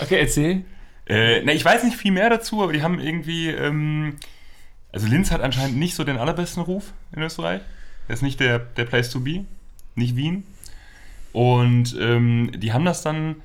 [0.00, 0.64] okay, erzähl.
[1.06, 4.16] Äh, na, ich weiß nicht viel mehr dazu, aber die haben irgendwie, ähm,
[4.92, 7.62] also Linz hat anscheinend nicht so den allerbesten Ruf in Österreich.
[8.08, 9.44] Er ist nicht der, der Place to be,
[9.94, 10.44] nicht Wien.
[11.32, 13.36] Und ähm, die haben das dann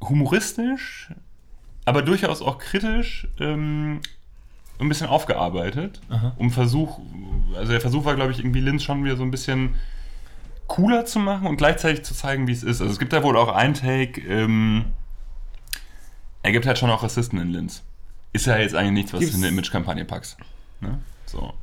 [0.00, 1.08] humoristisch,
[1.88, 4.00] aber durchaus auch kritisch ähm,
[4.78, 6.00] ein bisschen aufgearbeitet.
[6.08, 6.32] Aha.
[6.36, 7.00] Um Versuch,
[7.56, 9.74] also der Versuch war, glaube ich, irgendwie Linz schon wieder so ein bisschen
[10.66, 12.80] cooler zu machen und gleichzeitig zu zeigen, wie es ist.
[12.80, 14.84] Also es gibt da wohl auch ein Take, ähm,
[16.42, 17.82] er gibt halt schon auch Rassisten in Linz.
[18.32, 20.36] Ist ja jetzt eigentlich nichts, was Gibt's- du in eine Image-Kampagne packst.
[20.80, 20.98] Ne?
[21.26, 21.54] So.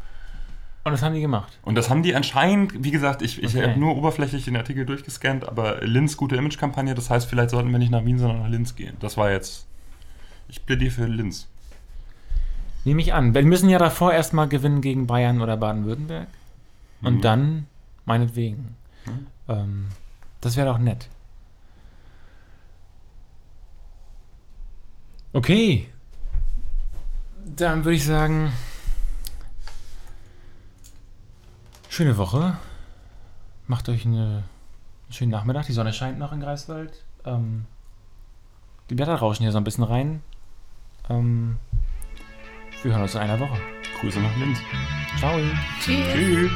[0.83, 1.57] Und das haben die gemacht.
[1.63, 3.69] Und das haben die anscheinend, wie gesagt, ich, ich Okay.
[3.69, 7.79] habe nur oberflächlich den Artikel durchgescannt, aber Linz gute Image-Kampagne, das heißt, vielleicht sollten wir
[7.79, 8.97] nicht nach Wien, sondern nach Linz gehen.
[8.99, 9.65] Das war jetzt.
[10.47, 11.47] Ich plädiere für Linz.
[12.83, 13.33] Nehme ich an.
[13.33, 16.27] Wir müssen ja davor erstmal gewinnen gegen Bayern oder Baden-Württemberg.
[17.01, 17.21] Und Mhm.
[17.21, 17.67] dann,
[18.05, 18.75] meinetwegen.
[19.05, 19.27] Mhm.
[19.47, 19.85] Ähm,
[20.41, 21.07] das wäre doch nett.
[25.33, 25.87] Okay.
[27.55, 28.51] Dann würde ich sagen,
[31.89, 32.57] schöne Woche.
[33.67, 34.43] Macht euch eine,
[35.05, 35.65] einen schönen Nachmittag.
[35.67, 37.03] Die Sonne scheint noch in Greifswald.
[37.25, 37.65] Ähm,
[38.89, 40.21] die Blätter rauschen hier so ein bisschen rein.
[41.09, 41.57] Ähm,
[42.83, 43.57] wir hören uns in einer Woche.
[43.99, 44.59] Grüße nach Linz.
[45.17, 45.39] Ciao.
[45.79, 46.13] Tschüss.
[46.13, 46.51] Tschüss.